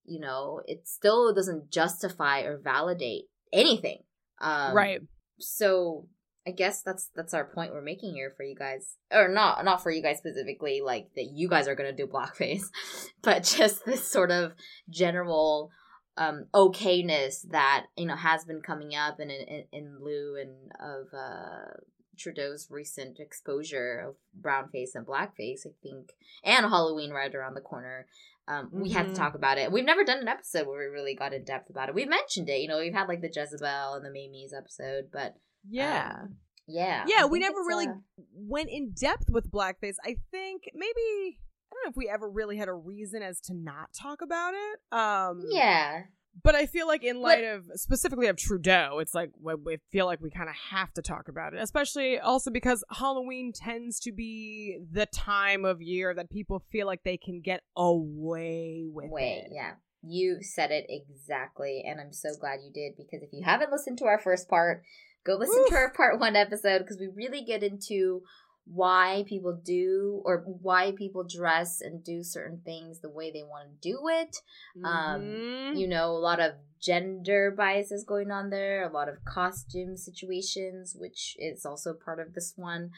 you 0.06 0.20
know 0.20 0.62
it 0.66 0.88
still 0.88 1.34
doesn't 1.34 1.72
justify 1.72 2.42
or 2.42 2.58
validate 2.58 3.26
anything 3.54 4.00
um, 4.40 4.76
right. 4.76 5.02
so 5.40 6.08
I 6.48 6.52
guess 6.52 6.82
that's 6.82 7.10
that's 7.16 7.34
our 7.36 7.46
point 7.46 7.72
we're 7.72 7.84
making 7.84 8.16
here 8.16 8.34
for 8.36 8.44
you 8.44 8.56
guys, 8.56 8.98
or 9.12 9.28
not 9.28 9.64
not 9.64 9.84
for 9.84 9.92
you 9.92 10.02
guys 10.02 10.18
specifically, 10.18 10.82
like 10.84 11.10
that 11.16 11.30
you 11.32 11.48
guys 11.48 11.68
are 11.68 11.76
gonna 11.76 11.94
do 11.94 12.08
blackface, 12.08 12.64
but 13.22 13.44
just 13.44 13.86
this 13.86 14.08
sort 14.08 14.32
of 14.32 14.54
general 14.90 15.70
um 16.18 16.46
okayness 16.54 17.48
that 17.52 17.86
you 17.96 18.06
know 18.06 18.16
has 18.16 18.44
been 18.44 18.62
coming 18.62 18.96
up 18.96 19.20
in 19.20 19.30
in, 19.30 19.66
in 19.72 19.98
lieu 20.02 20.36
and 20.42 20.72
of 20.80 21.08
uh 21.14 21.72
Trudeau's 22.18 22.68
recent 22.70 23.20
exposure 23.20 24.00
of 24.08 24.16
brown 24.34 24.70
face 24.70 24.96
and 24.96 25.06
blackface, 25.06 25.66
I 25.66 25.72
think, 25.82 26.10
and 26.44 26.66
Halloween 26.66 27.12
right 27.12 27.34
around 27.34 27.54
the 27.56 27.62
corner. 27.62 28.08
Um, 28.52 28.70
we 28.72 28.90
had 28.90 29.06
to 29.08 29.12
Mhm. 29.12 29.16
talk 29.16 29.36
about 29.36 29.58
it. 29.58 29.72
We've 29.72 29.86
never 29.86 30.04
done 30.04 30.20
an 30.20 30.28
episode 30.28 30.68
where 30.68 30.80
we 30.80 30.86
really 30.86 31.16
got 31.16 31.34
in 31.34 31.44
depth 31.44 31.70
about 31.70 31.90
it. 31.90 31.96
We've 31.96 32.10
mentioned 32.10 32.50
it, 32.50 32.60
you 32.62 32.68
know, 32.68 32.80
we've 32.80 32.94
had 32.94 33.08
like 33.08 33.22
the 33.22 33.32
Jezebel 33.34 33.94
and 33.94 34.04
the 34.06 34.10
Mammy's 34.12 34.54
episode, 34.54 35.06
but 35.12 35.36
Yeah. 35.70 36.18
um, 36.24 36.38
yeah. 36.68 37.06
Yeah, 37.08 37.22
I 37.24 37.26
we 37.28 37.40
never 37.40 37.60
really 37.60 37.88
uh, 37.88 37.94
went 38.34 38.70
in 38.70 38.92
depth 38.92 39.30
with 39.30 39.52
blackface. 39.52 39.96
I 40.04 40.18
think 40.32 40.64
maybe 40.74 41.40
I 41.72 41.74
don't 41.74 41.86
know 41.86 41.90
if 41.92 41.96
we 41.96 42.10
ever 42.10 42.30
really 42.30 42.58
had 42.58 42.68
a 42.68 42.74
reason 42.74 43.22
as 43.22 43.40
to 43.42 43.54
not 43.54 43.94
talk 43.94 44.22
about 44.22 44.54
it. 44.54 44.80
Um 44.92 45.44
yeah. 45.50 46.04
But 46.44 46.56
I 46.56 46.66
feel 46.66 46.88
like 46.88 47.04
in 47.04 47.22
light 47.22 47.44
of 47.44 47.66
specifically 47.76 48.28
of 48.28 48.38
Trudeau, 48.38 49.00
it's 49.00 49.14
like 49.14 49.32
we 49.42 49.54
we 49.56 49.78
feel 49.92 50.06
like 50.06 50.22
we 50.22 50.30
kind 50.30 50.50
of 50.50 50.56
have 50.72 50.94
to 50.94 51.02
talk 51.02 51.28
about 51.28 51.54
it, 51.54 51.62
especially 51.62 52.20
also 52.20 52.52
because 52.52 52.84
Halloween 52.90 53.52
tends 53.54 54.00
to 54.02 54.12
be 54.12 54.80
the 54.92 55.06
time 55.08 55.66
of 55.66 55.82
year 55.82 56.14
that 56.14 56.30
people 56.30 56.64
feel 56.72 56.88
like 56.88 57.04
they 57.04 57.18
can 57.18 57.42
get 57.42 57.64
away 57.76 58.84
with 58.86 59.12
Wait, 59.12 59.44
it. 59.46 59.52
yeah. 59.54 59.74
You 60.04 60.38
said 60.42 60.72
it 60.72 60.86
exactly, 60.90 61.84
and 61.86 62.00
I'm 62.00 62.14
so 62.14 62.30
glad 62.40 62.62
you 62.64 62.72
did 62.74 62.94
because 62.98 63.22
if 63.22 63.30
you 63.34 63.44
haven't 63.44 63.72
listened 63.72 63.98
to 64.00 64.06
our 64.06 64.20
first 64.20 64.50
part, 64.50 64.84
go 65.26 65.36
listen 65.36 65.68
to 65.68 65.76
our 65.76 65.92
part 65.92 66.20
one 66.20 66.36
episode 66.36 66.80
because 66.80 66.98
we 66.98 67.10
really 67.14 67.44
get 67.44 67.62
into 67.62 68.22
why 68.66 69.26
people 69.28 69.54
do 69.54 70.22
or 70.24 70.38
why 70.62 70.92
people 70.92 71.24
dress 71.24 71.82
and 71.82 72.04
do 72.04 72.24
certain 72.24 72.62
things 72.64 73.00
the 73.00 73.10
way 73.10 73.32
they 73.32 73.44
want 73.44 73.68
to 73.70 73.90
do 73.90 74.08
it. 74.08 74.38
Um, 74.84 75.22
Mhm. 75.22 75.78
you 75.78 75.88
know, 75.88 76.12
a 76.12 76.18
lot 76.20 76.40
of 76.40 76.54
gender 76.80 77.52
biases 77.52 78.04
going 78.04 78.32
on 78.32 78.50
there, 78.50 78.84
a 78.84 78.92
lot 78.92 79.10
of 79.10 79.24
costume 79.26 79.98
situations, 79.98 80.96
which 80.96 81.36
is 81.40 81.66
also 81.66 81.94
part 81.94 82.20
of 82.20 82.34
this 82.34 82.54
one. 82.56 82.92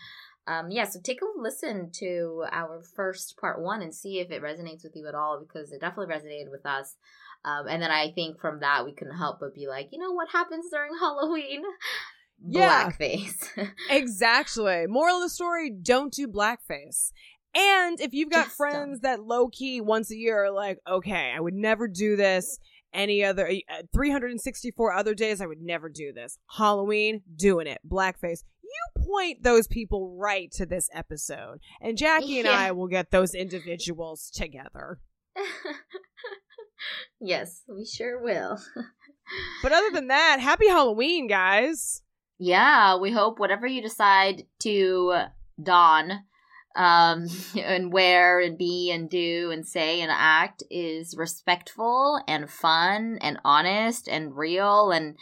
um, 0.45 0.69
yeah, 0.71 0.83
so 0.83 0.99
take 0.99 1.21
a 1.21 1.25
listen 1.37 1.89
to 1.89 2.43
our 2.51 2.81
first 2.81 3.37
part 3.37 3.61
one 3.61 3.81
and 3.81 3.95
see 3.95 4.19
if 4.19 4.29
it 4.29 4.41
resonates 4.41 4.83
with 4.83 4.93
you 4.93 5.07
at 5.07 5.15
all 5.15 5.39
because 5.39 5.71
it 5.71 5.79
definitely 5.79 6.13
resonated 6.13 6.51
with 6.51 6.65
us. 6.65 6.97
Um, 7.45 7.67
and 7.69 7.81
then 7.81 7.91
I 7.91 8.11
think 8.11 8.39
from 8.41 8.59
that 8.59 8.83
we 8.83 8.91
couldn't 8.91 9.17
help 9.17 9.39
but 9.39 9.53
be 9.55 9.67
like, 9.67 9.89
you 9.93 9.99
know 9.99 10.11
what 10.11 10.27
happens 10.29 10.65
during 10.69 10.91
Halloween? 10.99 11.63
Yeah. 12.45 12.89
Blackface. 12.89 13.47
Exactly. 13.89 14.85
Moral 14.87 15.17
of 15.17 15.23
the 15.23 15.29
story: 15.29 15.69
Don't 15.69 16.11
do 16.13 16.27
blackface. 16.27 17.11
And 17.55 17.99
if 18.01 18.13
you've 18.13 18.31
got 18.31 18.45
Just 18.45 18.57
friends 18.57 19.01
that 19.01 19.23
low 19.23 19.47
key 19.47 19.79
once 19.79 20.09
a 20.11 20.15
year 20.15 20.45
are 20.45 20.51
like, 20.51 20.79
okay, 20.89 21.31
I 21.35 21.39
would 21.39 21.53
never 21.53 21.87
do 21.87 22.15
this. 22.15 22.57
Any 22.93 23.23
other 23.23 23.47
uh, 23.47 23.83
364 23.93 24.91
other 24.93 25.13
days, 25.13 25.39
I 25.39 25.45
would 25.45 25.61
never 25.61 25.87
do 25.89 26.11
this. 26.13 26.37
Halloween, 26.57 27.21
doing 27.35 27.67
it. 27.67 27.79
Blackface. 27.87 28.43
You 28.63 29.03
point 29.05 29.43
those 29.43 29.67
people 29.67 30.15
right 30.17 30.51
to 30.53 30.65
this 30.65 30.89
episode, 30.93 31.59
and 31.79 31.95
Jackie 31.97 32.39
and 32.39 32.47
Yeah. 32.47 32.57
I 32.57 32.71
will 32.71 32.87
get 32.87 33.11
those 33.11 33.35
individuals 33.35 34.31
together. 34.33 34.99
yes, 37.21 37.63
we 37.67 37.85
sure 37.85 38.21
will. 38.21 38.59
But 39.63 39.71
other 39.71 39.89
than 39.91 40.07
that, 40.07 40.39
happy 40.41 40.67
Halloween, 40.67 41.27
guys. 41.27 42.03
Yeah, 42.39 42.97
we 42.97 43.11
hope 43.11 43.39
whatever 43.39 43.67
you 43.67 43.81
decide 43.81 44.43
to 44.59 45.13
don 45.61 46.11
um 46.75 47.27
and 47.57 47.93
wear 47.93 48.39
and 48.39 48.57
be 48.57 48.89
and 48.91 49.07
do 49.09 49.51
and 49.51 49.67
say 49.67 50.01
and 50.01 50.11
act 50.11 50.63
is 50.71 51.15
respectful 51.15 52.19
and 52.27 52.49
fun 52.49 53.19
and 53.21 53.37
honest 53.45 54.07
and 54.07 54.35
real 54.35 54.89
and 54.89 55.15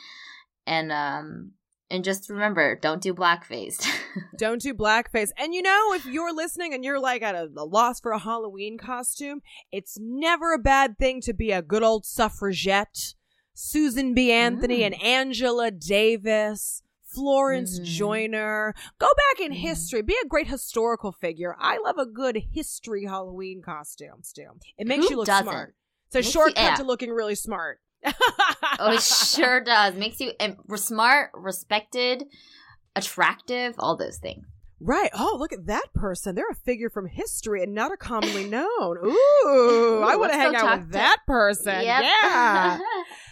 and 0.66 0.94
um 0.94 1.52
and 1.90 2.06
just 2.06 2.30
remember 2.30 2.78
don't 2.82 3.02
do 3.02 3.14
blackface 3.14 3.86
Don't 4.38 4.62
do 4.62 4.74
blackface. 4.74 5.30
And 5.38 5.54
you 5.54 5.62
know, 5.62 5.94
if 5.94 6.06
you're 6.06 6.34
listening 6.34 6.74
and 6.74 6.84
you're 6.84 7.00
like 7.00 7.22
at 7.22 7.36
a, 7.36 7.50
a 7.56 7.64
loss 7.64 8.00
for 8.02 8.12
a 8.12 8.20
Halloween 8.20 8.78
costume, 8.78 9.42
it's 9.72 9.98
never 10.02 10.54
a 10.54 10.58
bad 10.60 10.98
thing 10.98 11.22
to 11.22 11.34
be 11.34 11.52
a 11.52 11.62
good 11.62 11.82
old 11.84 12.06
suffragette. 12.06 13.14
Susan 13.54 14.14
B. 14.14 14.32
Anthony 14.32 14.80
Mm. 14.80 14.86
and 14.88 15.02
Angela 15.02 15.72
Davis, 15.72 16.82
Florence 17.14 17.80
Mhm. 17.80 17.84
Joyner. 17.84 18.74
Go 19.00 19.08
back 19.08 19.46
in 19.46 19.52
Mhm. 19.52 19.58
history. 19.58 20.02
Be 20.02 20.16
a 20.24 20.28
great 20.28 20.48
historical 20.48 21.12
figure. 21.12 21.56
I 21.60 21.78
love 21.78 21.98
a 21.98 22.06
good 22.06 22.38
history 22.54 23.06
Halloween 23.06 23.62
costume. 23.62 24.24
Stu. 24.24 24.44
It 24.78 24.88
makes 24.88 25.06
Who 25.06 25.12
you 25.12 25.18
look 25.18 25.28
doesn't? 25.28 25.46
smart. 25.48 25.76
It's 26.08 26.16
a 26.16 26.18
Makes 26.20 26.28
you- 26.28 26.32
shortcut 26.32 26.58
yeah. 26.64 26.76
to 26.76 26.84
looking 26.84 27.10
really 27.12 27.36
smart. 27.36 27.80
oh 28.80 28.94
it 28.94 29.02
sure 29.04 29.62
does 29.62 29.94
makes 29.94 30.20
you 30.20 30.32
we're 30.66 30.76
smart 30.76 31.30
respected 31.36 32.24
attractive 32.96 33.76
all 33.78 33.96
those 33.96 34.18
things 34.18 34.44
Right. 34.84 35.12
Oh, 35.14 35.36
look 35.38 35.54
at 35.54 35.68
that 35.68 35.94
person. 35.94 36.34
They're 36.34 36.50
a 36.50 36.56
figure 36.56 36.90
from 36.90 37.06
history 37.06 37.62
and 37.62 37.76
not 37.76 37.92
a 37.94 37.98
commonly 37.98 38.50
known. 38.50 38.98
Ooh, 38.98 40.02
I 40.04 40.16
want 40.16 40.32
to 40.32 40.38
hang 40.40 40.56
out 40.56 40.80
with 40.80 40.88
to- 40.88 40.94
that 40.94 41.18
person. 41.28 41.84
Yep. 41.84 42.02
Yeah. 42.02 42.80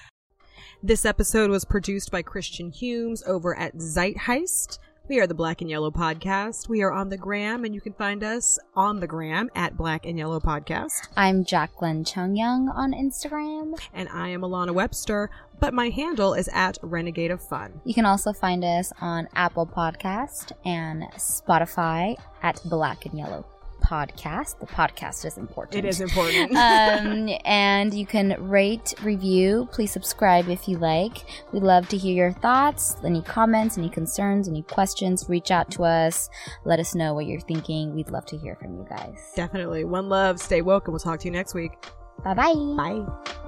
this 0.82 1.06
episode 1.06 1.50
was 1.50 1.66
produced 1.66 2.10
by 2.10 2.22
Christian 2.22 2.72
Humes 2.72 3.22
over 3.28 3.58
at 3.58 3.76
Zeitgeist. 3.76 4.80
We 5.10 5.20
are 5.20 5.28
the 5.28 5.34
Black 5.34 5.60
and 5.60 5.70
Yellow 5.70 5.92
Podcast. 5.92 6.70
We 6.70 6.84
are 6.84 6.92
on 6.92 7.10
the 7.10 7.18
gram, 7.18 7.66
and 7.66 7.74
you 7.76 7.82
can 7.82 7.94
find 7.94 8.24
us 8.24 8.60
on 8.76 9.00
the 9.00 9.08
gram 9.08 9.50
at 9.56 9.76
Black 9.76 10.06
and 10.06 10.18
Yellow 10.18 10.40
Podcast. 10.40 11.10
I'm 11.18 11.44
Jacklyn 11.44 12.06
Chung 12.06 12.36
Young 12.36 12.70
on 12.70 12.94
Instagram. 12.94 13.78
And 13.94 14.08
I 14.10 14.30
am 14.30 14.42
Alana 14.42 14.74
Webster, 14.74 15.30
but 15.60 15.74
my 15.74 15.90
handle 15.90 16.34
is 16.34 16.48
at 16.54 16.78
Renegade 16.82 17.32
of 17.32 17.42
Fun. 17.42 17.82
You 17.84 17.94
can 17.94 18.06
also 18.06 18.32
find 18.32 18.64
us 18.64 18.94
on 19.02 19.28
Apple 19.36 19.66
Podcast 19.66 20.54
and 20.64 21.04
Spotify 21.16 22.16
at 22.42 22.62
Black 22.64 23.06
and 23.06 23.18
Yellow 23.18 23.46
Podcast. 23.80 24.60
The 24.60 24.66
podcast 24.66 25.26
is 25.26 25.38
important. 25.38 25.84
It 25.84 25.88
is 25.88 26.02
important. 26.02 26.52
um, 26.56 27.30
and 27.46 27.94
you 27.94 28.06
can 28.06 28.36
rate, 28.50 28.94
review. 29.04 29.68
Please 29.72 29.92
subscribe 29.92 30.50
if 30.50 30.68
you 30.68 30.78
like. 30.78 31.26
We'd 31.52 31.64
love 31.64 31.88
to 31.90 31.98
hear 31.98 32.16
your 32.16 32.32
thoughts, 32.34 32.96
any 33.04 33.22
comments, 33.22 33.78
any 33.78 33.90
concerns, 33.90 34.48
any 34.48 34.64
questions. 34.64 35.26
Reach 35.28 35.52
out 35.52 35.72
to 35.72 35.84
us. 35.84 36.30
Let 36.66 36.80
us 36.80 36.96
know 36.96 37.14
what 37.14 37.26
you're 37.26 37.42
thinking. 37.42 37.96
We'd 37.96 38.10
love 38.10 38.26
to 38.28 38.38
hear 38.38 38.56
from 38.56 38.78
you 38.78 38.86
guys. 38.90 39.32
Definitely. 39.36 39.84
One 39.84 40.10
love, 40.10 40.40
stay 40.40 40.62
woke, 40.62 40.88
and 40.88 40.94
we'll 40.94 41.00
talk 41.00 41.20
to 41.22 41.26
you 41.26 41.32
next 41.32 41.54
week. 41.54 41.72
Bye 42.24 42.34
bye. 42.34 42.54
Bye. 42.54 43.46